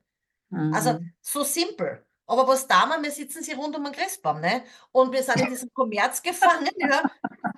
Also 0.70 0.92
Mhm. 0.92 1.12
so 1.22 1.44
simpel. 1.44 2.06
Aber 2.30 2.46
was 2.48 2.68
da 2.68 2.86
wir, 2.86 3.02
wir 3.02 3.10
sitzen 3.10 3.42
sie 3.42 3.52
rund 3.54 3.76
um 3.76 3.84
den 3.84 3.92
Christbaum, 3.92 4.40
ne? 4.40 4.64
Und 4.92 5.12
wir 5.12 5.22
sind 5.24 5.40
in 5.42 5.50
diesem 5.50 5.72
Kommerz 5.74 6.22
gefangen, 6.22 6.70
ja. 6.78 7.02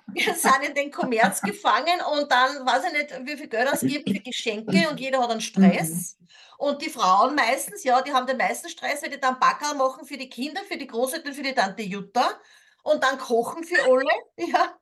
Wir 0.07 0.35
sind 0.35 0.63
in 0.63 0.75
den 0.75 0.91
Kommerz 0.91 1.43
gefangen 1.43 2.01
und 2.13 2.31
dann 2.31 2.65
weiß 2.65 2.85
ich 2.85 2.93
nicht, 2.93 3.27
wie 3.27 3.37
viel 3.37 3.47
Geld 3.49 3.67
ausgeben 3.71 4.07
für 4.07 4.21
Geschenke 4.21 4.89
und 4.89 4.99
jeder 4.99 5.21
hat 5.21 5.31
einen 5.31 5.41
Stress. 5.41 6.17
Und 6.57 6.81
die 6.81 6.89
Frauen 6.89 7.35
meistens, 7.35 7.83
ja, 7.83 8.01
die 8.01 8.13
haben 8.13 8.27
den 8.27 8.37
meisten 8.37 8.69
Stress, 8.69 9.03
weil 9.03 9.11
die 9.11 9.19
dann 9.19 9.39
Backerl 9.39 9.75
machen 9.75 10.05
für 10.05 10.17
die 10.17 10.29
Kinder, 10.29 10.61
für 10.63 10.77
die 10.77 10.87
Großeltern, 10.87 11.33
für 11.33 11.43
die 11.43 11.53
Tante 11.55 11.83
Jutta 11.83 12.39
und 12.83 13.03
dann 13.03 13.17
kochen 13.19 13.63
für 13.63 13.83
alle, 13.83 14.05
ja. 14.37 14.77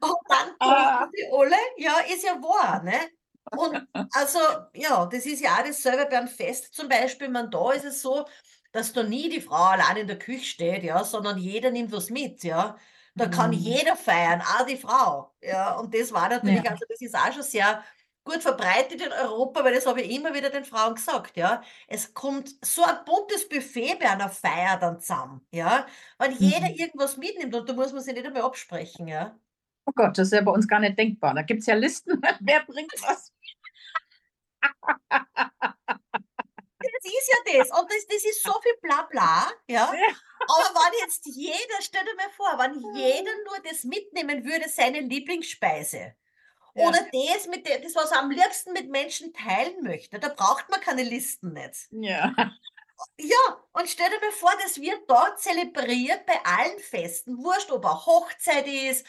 Und 0.00 0.16
dann 0.28 0.54
Ah. 0.60 1.06
kochen 1.06 1.12
für 1.14 1.38
alle, 1.38 1.56
ja, 1.76 1.98
ist 2.12 2.24
ja 2.24 2.42
wahr, 2.42 2.82
ne? 2.82 2.98
Und 3.56 3.82
also, 4.12 4.38
ja, 4.74 5.06
das 5.06 5.26
ist 5.26 5.40
ja 5.40 5.54
auch 5.58 5.64
dasselbe 5.64 6.06
beim 6.10 6.28
Fest 6.28 6.74
zum 6.74 6.88
Beispiel. 6.88 7.28
Man, 7.28 7.50
da 7.50 7.72
ist 7.72 7.84
es 7.84 8.02
so, 8.02 8.26
dass 8.72 8.92
da 8.92 9.02
nie 9.02 9.28
die 9.28 9.40
Frau 9.40 9.56
allein 9.64 9.96
in 9.98 10.06
der 10.06 10.18
Küche 10.18 10.44
steht, 10.44 10.82
ja, 10.84 11.04
sondern 11.04 11.38
jeder 11.38 11.70
nimmt 11.70 11.92
was 11.92 12.10
mit, 12.10 12.44
ja. 12.44 12.76
Da 13.16 13.26
kann 13.26 13.50
Mhm. 13.50 13.56
jeder 13.56 13.96
feiern, 13.96 14.40
auch 14.42 14.66
die 14.66 14.76
Frau, 14.76 15.34
ja. 15.42 15.74
Und 15.78 15.94
das 15.94 16.12
war 16.12 16.28
natürlich, 16.28 16.64
Ja. 16.64 16.70
also 16.70 16.84
das 16.88 17.00
ist 17.00 17.14
auch 17.16 17.32
schon 17.32 17.42
sehr 17.42 17.82
gut 18.24 18.42
verbreitet 18.42 19.00
in 19.00 19.10
Europa, 19.12 19.64
weil 19.64 19.74
das 19.74 19.86
habe 19.86 20.02
ich 20.02 20.10
immer 20.14 20.34
wieder 20.34 20.50
den 20.50 20.64
Frauen 20.64 20.94
gesagt, 20.94 21.36
ja. 21.36 21.62
Es 21.88 22.12
kommt 22.14 22.50
so 22.64 22.84
ein 22.84 23.04
buntes 23.06 23.48
Buffet 23.48 23.96
bei 23.98 24.10
einer 24.10 24.28
Feier 24.28 24.76
dann 24.78 25.00
zusammen, 25.00 25.46
ja. 25.50 25.86
Wenn 26.18 26.32
jeder 26.32 26.68
Mhm. 26.68 26.74
irgendwas 26.76 27.16
mitnimmt 27.16 27.54
und 27.54 27.68
da 27.68 27.72
muss 27.72 27.92
man 27.92 28.02
sich 28.02 28.14
nicht 28.14 28.26
einmal 28.26 28.42
absprechen, 28.42 29.08
ja. 29.08 29.38
Oh 29.86 29.92
Gott, 29.94 30.18
das 30.18 30.28
ist 30.28 30.32
ja 30.34 30.42
bei 30.42 30.52
uns 30.52 30.68
gar 30.68 30.80
nicht 30.80 30.98
denkbar. 30.98 31.34
Da 31.34 31.42
gibt 31.42 31.60
es 31.60 31.66
ja 31.66 31.74
Listen, 31.74 32.20
wer 32.40 32.62
bringt 32.64 32.92
was. 33.02 33.32
Das. 37.56 37.70
Und 37.70 37.90
das, 37.90 38.06
das 38.06 38.24
ist 38.24 38.42
so 38.42 38.52
viel 38.60 38.76
Blabla, 38.82 39.50
ja. 39.66 39.92
Ja. 39.92 40.14
Aber 40.40 40.80
wenn 40.80 40.98
jetzt 41.00 41.26
jeder, 41.26 41.80
stell 41.80 42.04
dir 42.04 42.14
mal 42.14 42.30
vor, 42.36 42.58
wenn 42.58 42.74
jeder 42.96 43.32
nur 43.46 43.58
das 43.68 43.84
mitnehmen 43.84 44.44
würde, 44.44 44.68
seine 44.68 45.00
Lieblingsspeise. 45.00 46.14
Ja. 46.74 46.88
Oder 46.88 47.06
das, 47.12 47.46
mit 47.46 47.66
dem, 47.66 47.82
das, 47.82 47.94
was 47.94 48.12
er 48.12 48.20
am 48.20 48.30
liebsten 48.30 48.72
mit 48.72 48.88
Menschen 48.88 49.32
teilen 49.32 49.82
möchte. 49.82 50.18
Da 50.18 50.28
braucht 50.28 50.68
man 50.68 50.80
keine 50.80 51.02
Listen 51.02 51.52
nicht. 51.52 51.88
Ja. 51.90 52.34
Ja, 53.16 53.64
und 53.72 53.88
stell 53.88 54.10
dir 54.10 54.20
mal 54.20 54.32
vor, 54.32 54.52
das 54.62 54.80
wird 54.80 55.08
dort 55.08 55.40
zelebriert 55.40 56.26
bei 56.26 56.40
allen 56.44 56.78
Festen. 56.80 57.38
Wurscht, 57.38 57.70
ob 57.70 57.84
eine 57.84 58.06
Hochzeit 58.06 58.66
ist, 58.66 59.06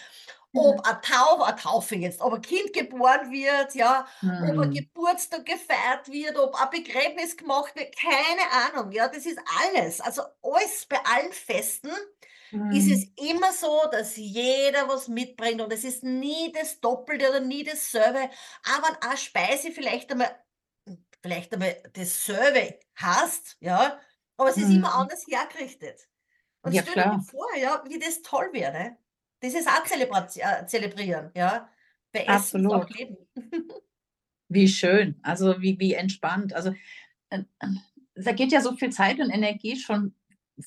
ob 0.54 0.86
eine 0.88 1.02
Taufe, 1.02 1.46
eine 1.46 1.56
Taufe 1.58 1.96
jetzt, 1.96 2.22
ob 2.22 2.34
ein 2.34 2.42
Kind 2.42 2.74
geboren 2.74 3.32
wird, 3.32 3.76
ja, 3.76 4.08
ob 4.40 4.60
ein 4.60 4.70
Mhm. 4.70 4.86
Geburtstag 4.86 5.46
gefeiert 5.46 6.08
wird, 6.12 6.38
ob 6.38 6.56
ein 6.62 6.70
Begräbnis 6.72 7.38
gemacht 7.38 7.76
wird, 7.76 7.96
keine 7.98 8.42
Ahnung, 8.52 8.92
ja, 8.92 9.08
das 9.08 9.26
ist 9.26 9.40
alles. 9.64 10.02
Also 10.02 10.24
alles 10.44 10.86
bei 10.88 10.98
allen 11.06 11.32
Festen 11.34 11.92
ist 12.70 12.90
Mhm. 12.92 13.10
es 13.18 13.30
immer 13.32 13.52
so, 13.54 13.82
dass 13.92 14.16
jeder 14.18 14.88
was 14.88 15.08
mitbringt 15.08 15.62
und 15.62 15.74
es 15.74 15.84
ist 15.84 16.04
nie 16.04 16.52
das 16.54 16.80
Doppelte 16.82 17.30
oder 17.30 17.40
nie 17.42 17.64
dasselbe. 17.64 18.30
Aber 18.64 18.88
wenn 18.90 18.96
eine 19.10 19.18
Speise 19.18 19.72
vielleicht 19.72 20.12
einmal, 20.12 20.36
vielleicht 21.22 21.54
einmal 21.54 21.82
dasselbe 21.94 22.80
hast, 22.96 23.58
ja, 23.62 24.00
aber 24.38 24.50
es 24.50 24.58
ist 24.58 24.72
immer 24.72 24.94
Mhm. 24.94 25.02
anders 25.02 25.26
hergerichtet. 25.28 26.10
Und 26.64 26.76
Ja, 26.76 26.84
stell 26.84 27.10
dir 27.10 27.20
vor, 27.22 27.48
ja, 27.58 27.84
wie 27.88 28.00
das 28.00 28.22
toll 28.24 28.50
wäre. 28.54 28.98
Das 29.42 29.54
ist 29.54 29.68
auch 29.68 29.84
Zelebration, 29.86 30.44
äh, 30.46 30.66
zelebrieren, 30.66 31.32
ja. 31.36 31.70
Bei 32.12 32.26
Essen 32.26 32.66
ist 32.66 32.72
auch 32.72 32.82
Absolut. 32.82 32.98
Leben. 32.98 33.18
Wie 34.52 34.68
schön, 34.68 35.20
also 35.22 35.62
wie, 35.62 35.78
wie 35.80 35.94
entspannt. 35.94 36.54
Also 36.54 36.74
äh, 37.30 37.44
äh, 37.60 37.68
da 38.16 38.32
geht 38.32 38.52
ja 38.52 38.62
so 38.62 38.76
viel 38.76 38.92
Zeit 38.92 39.20
und 39.20 39.30
Energie 39.30 39.80
schon 39.80 40.16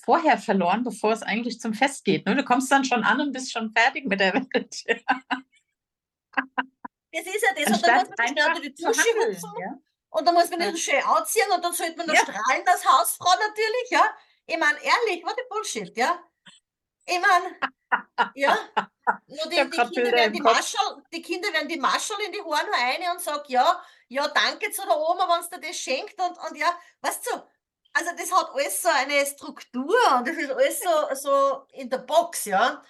vorher 0.05 0.39
verloren, 0.39 0.85
bevor 0.85 1.13
es 1.13 1.23
eigentlich 1.23 1.59
zum 1.61 1.75
Fest 1.75 2.05
geht. 2.05 2.25
Ne? 2.25 2.37
Du 2.37 2.45
kommst 2.45 2.71
dann 2.71 2.85
schon 2.85 3.03
an 3.03 3.21
und 3.21 3.33
bist 3.33 3.51
schon 3.53 3.73
fertig 3.73 4.07
mit 4.07 4.21
der 4.21 4.35
Welt. 4.35 4.47
Das 4.55 4.85
ist 7.27 7.43
ja 7.43 7.65
das. 7.65 7.77
Und 7.77 7.87
dann 7.87 8.07
muss 8.07 8.17
man 8.17 8.29
schnell 8.29 8.47
unter 8.49 8.61
die 8.63 8.75
Dusche 8.75 9.03
hüpfen. 9.27 9.51
ja? 9.61 9.79
Und 10.11 10.27
dann 10.27 10.35
muss 10.35 10.51
man 10.51 10.59
nicht 10.61 10.79
schön 10.85 11.03
anziehen 11.03 11.51
und 11.55 11.65
dann 11.65 11.73
sollte 11.73 11.97
man 11.97 12.07
noch 12.07 12.15
Ja. 12.15 12.21
strahlen 12.21 12.63
als 12.67 12.87
Hausfrau 12.87 13.31
natürlich, 13.33 13.91
ja. 13.91 14.05
Ich 14.47 14.59
meine, 14.59 14.77
ehrlich, 14.79 15.25
what 15.25 15.37
a 15.39 15.43
Bullshit, 15.51 15.97
ja. 15.97 16.23
Ich 17.05 17.21
meine, 17.21 17.57
ja. 18.35 18.59
Nur 19.27 19.47
die, 19.51 19.57
die, 19.57 19.95
Kinder 19.95 20.13
werden 20.13 20.33
die, 20.33 20.39
Kopf. 20.41 20.55
Marschall, 20.55 21.03
die 21.13 21.23
Kinder 21.23 21.53
werden 21.53 21.69
die 21.69 21.79
Marschall 21.79 22.21
in 22.27 22.33
die 22.33 22.41
Haare 22.41 22.67
nur 22.67 22.75
eine 22.77 23.13
und 23.13 23.21
sagen, 23.21 23.45
ja, 23.49 23.83
ja, 24.09 24.29
danke 24.29 24.71
zu 24.71 24.83
der 24.83 24.97
Oma, 24.97 25.29
wenn 25.29 25.43
sie 25.43 25.61
dir 25.61 25.69
das 25.69 25.77
schenkt 25.77 26.21
und, 26.21 26.39
und 26.39 26.57
ja, 26.57 26.69
weißt 27.01 27.27
du, 27.27 27.43
also 27.95 28.11
das 28.17 28.33
hat 28.33 28.51
alles 28.55 28.83
so 28.83 28.89
eine 28.89 29.27
Struktur 29.27 29.97
und 30.17 30.29
das 30.29 30.37
ist 30.37 30.51
alles 30.51 30.81
so, 30.81 31.15
so 31.15 31.67
in 31.73 31.91
der 31.91 31.99
Box, 31.99 32.45
ja. 32.45 32.83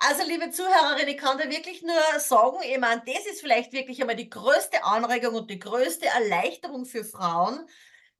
Also, 0.00 0.22
liebe 0.22 0.50
Zuhörerin, 0.50 1.08
ich 1.08 1.18
kann 1.18 1.38
dir 1.38 1.50
wirklich 1.50 1.82
nur 1.82 2.20
sagen, 2.20 2.58
ich 2.62 2.78
meine, 2.78 3.02
das 3.04 3.26
ist 3.26 3.40
vielleicht 3.40 3.72
wirklich 3.72 4.00
einmal 4.00 4.14
die 4.14 4.30
größte 4.30 4.84
Anregung 4.84 5.34
und 5.34 5.50
die 5.50 5.58
größte 5.58 6.06
Erleichterung 6.06 6.86
für 6.86 7.04
Frauen, 7.04 7.68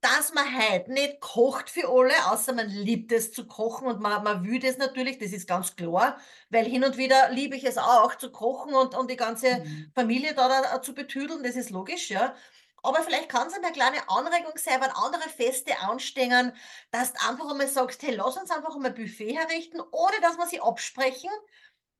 dass 0.01 0.33
man 0.33 0.45
heute 0.57 0.91
nicht 0.93 1.19
kocht 1.19 1.69
für 1.69 1.89
alle, 1.89 2.13
außer 2.31 2.53
man 2.53 2.69
liebt 2.69 3.11
es 3.11 3.31
zu 3.33 3.47
kochen 3.47 3.87
und 3.87 3.99
man, 3.99 4.23
man 4.23 4.45
will 4.45 4.59
das 4.59 4.77
natürlich, 4.77 5.17
das 5.19 5.31
ist 5.33 5.47
ganz 5.47 5.75
klar, 5.75 6.19
weil 6.49 6.65
hin 6.65 6.83
und 6.85 6.97
wieder 6.97 7.29
liebe 7.31 7.55
ich 7.55 7.65
es 7.65 7.77
auch 7.77 8.15
zu 8.15 8.31
kochen 8.31 8.73
und, 8.73 8.95
und 8.95 9.11
die 9.11 9.17
ganze 9.17 9.61
Mhm. 9.63 9.91
Familie 9.93 10.33
da, 10.33 10.47
da 10.61 10.81
zu 10.81 10.93
betüdeln, 10.93 11.43
das 11.43 11.55
ist 11.55 11.69
logisch, 11.69 12.09
ja. 12.09 12.35
Aber 12.81 13.03
vielleicht 13.03 13.27
kann 13.27 13.47
es 13.47 13.53
eine 13.53 13.73
kleine 13.73 14.07
Anregung 14.09 14.53
sein, 14.55 14.79
wenn 14.81 14.91
andere 14.91 15.27
Feste 15.29 15.77
anstehen, 15.81 16.53
dass 16.91 17.11
du 17.13 17.19
einfach 17.27 17.49
einmal 17.51 17.67
sagst, 17.67 18.01
hey, 18.03 18.15
lass 18.15 18.37
uns 18.37 18.51
einfach 18.51 18.73
einmal 18.75 18.91
ein 18.91 18.95
Buffet 18.95 19.33
herrichten, 19.35 19.81
ohne 19.91 20.21
dass 20.21 20.37
wir 20.37 20.47
sie 20.47 20.61
absprechen, 20.61 21.29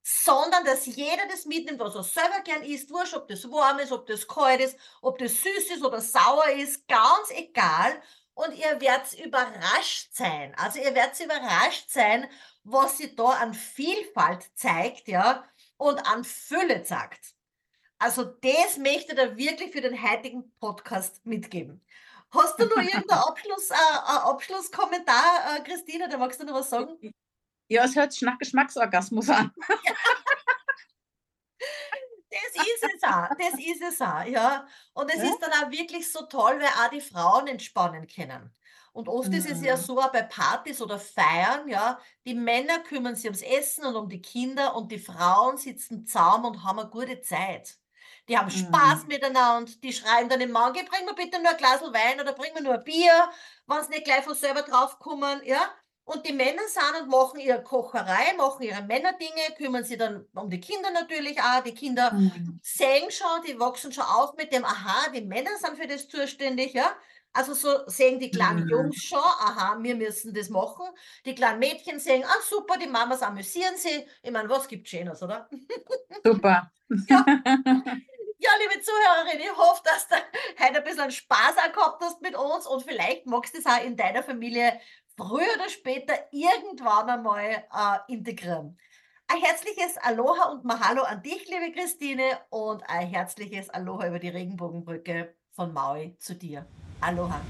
sondern 0.02 0.64
dass 0.64 0.86
jeder 0.86 1.26
das 1.28 1.44
mitnimmt, 1.44 1.80
was 1.80 1.94
er 1.94 2.02
selber 2.02 2.40
gern 2.44 2.62
isst, 2.62 2.90
wurscht, 2.90 3.14
ob 3.14 3.28
das 3.28 3.50
warm 3.50 3.78
ist, 3.78 3.92
ob 3.92 4.06
das 4.06 4.26
kalt 4.26 4.60
ist, 4.60 4.76
ob 5.02 5.18
das 5.18 5.32
süß 5.42 5.70
ist 5.70 5.84
oder 5.84 6.00
sauer 6.00 6.48
ist, 6.56 6.86
ganz 6.88 7.30
egal. 7.30 8.00
Und 8.34 8.54
ihr 8.54 8.80
werdet 8.80 9.12
überrascht 9.24 10.14
sein. 10.14 10.54
Also 10.56 10.78
ihr 10.78 10.94
werdet 10.94 11.20
überrascht 11.20 11.90
sein, 11.90 12.28
was 12.64 12.98
sie 12.98 13.14
da 13.14 13.30
an 13.30 13.52
Vielfalt 13.52 14.48
zeigt, 14.54 15.08
ja, 15.08 15.44
und 15.76 15.98
an 16.06 16.24
Fülle 16.24 16.82
zeigt. 16.82 17.34
Also 17.98 18.24
das 18.24 18.78
möchte 18.78 19.12
ich 19.12 19.18
dir 19.18 19.36
wirklich 19.36 19.72
für 19.72 19.82
den 19.82 20.02
heutigen 20.02 20.50
Podcast 20.58 21.24
mitgeben. 21.26 21.84
Hast 22.30 22.58
du 22.58 22.64
noch 22.64 22.76
irgendeinen 22.76 23.20
Abschluss, 23.20 23.70
äh, 23.70 23.74
Abschlusskommentar, 23.74 25.58
äh, 25.58 25.60
Christina? 25.62 26.08
Da 26.08 26.16
magst 26.16 26.40
du 26.40 26.44
noch 26.46 26.54
was 26.54 26.70
sagen? 26.70 26.96
Ja, 27.70 27.84
es 27.84 27.94
hört 27.94 28.12
sich 28.12 28.22
nach 28.22 28.36
Geschmacksorgasmus 28.38 29.28
an. 29.30 29.52
Das 32.30 32.54
ist 32.54 32.86
es 32.94 33.02
auch, 33.02 33.28
das 33.38 33.58
ist 33.58 33.82
es 33.82 34.00
auch, 34.00 34.22
ja. 34.24 34.66
Und 34.92 35.12
es 35.12 35.22
Ja. 35.22 35.24
ist 35.24 35.40
dann 35.42 35.50
auch 35.52 35.70
wirklich 35.72 36.10
so 36.12 36.26
toll, 36.26 36.60
weil 36.60 36.66
auch 36.68 36.90
die 36.90 37.00
Frauen 37.00 37.48
entspannen 37.48 38.06
können. 38.06 38.54
Und 38.92 39.08
oft 39.08 39.32
ist 39.34 39.46
es 39.50 39.60
ja 39.62 39.76
Mhm. 39.76 39.76
so, 39.76 40.00
auch 40.00 40.12
bei 40.12 40.22
Partys 40.22 40.80
oder 40.80 40.98
Feiern, 41.00 41.68
ja, 41.68 41.98
die 42.26 42.34
Männer 42.34 42.80
kümmern 42.80 43.16
sich 43.16 43.24
ums 43.26 43.42
Essen 43.42 43.84
und 43.84 43.96
um 43.96 44.08
die 44.08 44.22
Kinder 44.22 44.76
und 44.76 44.92
die 44.92 44.98
Frauen 45.00 45.56
sitzen 45.58 46.06
zaum 46.06 46.44
und 46.44 46.62
haben 46.64 46.78
eine 46.80 46.88
gute 46.90 47.20
Zeit. 47.20 47.76
Die 48.28 48.36
haben 48.38 48.50
Spaß 48.50 49.06
Mhm. 49.06 49.08
miteinander, 49.08 49.72
die 49.82 49.92
schreien 49.92 50.28
dann 50.28 50.40
im 50.40 50.50
Mann, 50.52 50.72
"Geh, 50.72 50.82
bring 50.84 51.04
mir 51.06 51.14
bitte 51.14 51.40
nur 51.40 51.50
ein 51.50 51.56
Glas 51.56 51.80
Wein 51.82 52.20
oder 52.20 52.32
bring 52.32 52.52
mir 52.54 52.62
nur 52.62 52.74
ein 52.74 52.84
Bier, 52.84 53.30
wenn 53.66 53.82
sie 53.84 53.90
nicht 53.90 54.04
gleich 54.04 54.24
von 54.24 54.34
selber 54.34 54.62
draufkommen, 54.62 55.42
ja. 55.44 55.60
Und 56.12 56.26
die 56.26 56.32
Männer 56.32 56.62
sind 56.66 57.02
und 57.02 57.08
machen 57.08 57.38
ihre 57.40 57.62
Kocherei, 57.62 58.34
machen 58.36 58.62
ihre 58.62 58.82
Männerdinge, 58.82 59.54
kümmern 59.56 59.84
sich 59.84 59.96
dann 59.98 60.26
um 60.34 60.50
die 60.50 60.60
Kinder 60.60 60.90
natürlich 60.90 61.40
auch. 61.40 61.62
Die 61.62 61.74
Kinder 61.74 62.12
Mhm. 62.12 62.60
sehen 62.62 63.10
schon, 63.12 63.42
die 63.46 63.58
wachsen 63.60 63.92
schon 63.92 64.04
auf 64.04 64.34
mit 64.36 64.52
dem, 64.52 64.64
aha, 64.64 65.10
die 65.14 65.20
Männer 65.22 65.50
sind 65.58 65.76
für 65.78 65.86
das 65.86 66.08
zuständig, 66.08 66.72
ja. 66.74 66.90
Also 67.32 67.54
so 67.54 67.86
sehen 67.86 68.18
die 68.18 68.32
kleinen 68.32 68.64
Mhm. 68.64 68.68
Jungs 68.68 68.96
schon, 69.04 69.18
aha, 69.20 69.76
wir 69.80 69.94
müssen 69.94 70.34
das 70.34 70.48
machen. 70.48 70.86
Die 71.24 71.34
kleinen 71.36 71.60
Mädchen 71.60 72.00
sehen, 72.00 72.24
ah 72.26 72.40
super, 72.48 72.76
die 72.76 72.88
Mamas 72.88 73.22
amüsieren 73.22 73.76
sich. 73.76 74.04
Ich 74.22 74.32
meine, 74.32 74.48
was 74.48 74.66
gibt 74.66 74.88
Schönes, 74.88 75.22
oder? 75.22 75.48
Super. 76.24 76.70
Ja. 77.08 77.24
Ja, 78.42 78.50
liebe 78.58 78.80
Zuhörerin, 78.82 79.38
ich 79.40 79.54
hoffe, 79.56 79.82
dass 79.84 80.08
du 80.08 80.14
heute 80.58 80.78
ein 80.78 80.84
bisschen 80.84 81.10
Spaß 81.10 81.56
auch 81.58 81.72
gehabt 81.72 82.02
hast 82.02 82.22
mit 82.22 82.34
uns 82.34 82.66
und 82.66 82.82
vielleicht 82.82 83.26
magst 83.26 83.52
du 83.54 83.58
es 83.58 83.66
auch 83.66 83.84
in 83.84 83.96
deiner 83.98 84.22
Familie 84.22 84.80
früher 85.20 85.54
oder 85.54 85.68
später 85.68 86.14
irgendwann 86.32 87.10
einmal 87.10 87.44
äh, 87.50 88.12
integrieren. 88.12 88.78
Ein 89.28 89.42
herzliches 89.42 89.96
Aloha 89.98 90.50
und 90.50 90.64
Mahalo 90.64 91.02
an 91.02 91.22
dich, 91.22 91.48
liebe 91.48 91.72
Christine, 91.72 92.24
und 92.48 92.82
ein 92.88 93.06
herzliches 93.06 93.70
Aloha 93.70 94.08
über 94.08 94.18
die 94.18 94.28
Regenbogenbrücke 94.28 95.34
von 95.52 95.72
Maui 95.72 96.16
zu 96.18 96.34
dir. 96.34 96.66
Aloha. 97.00 97.40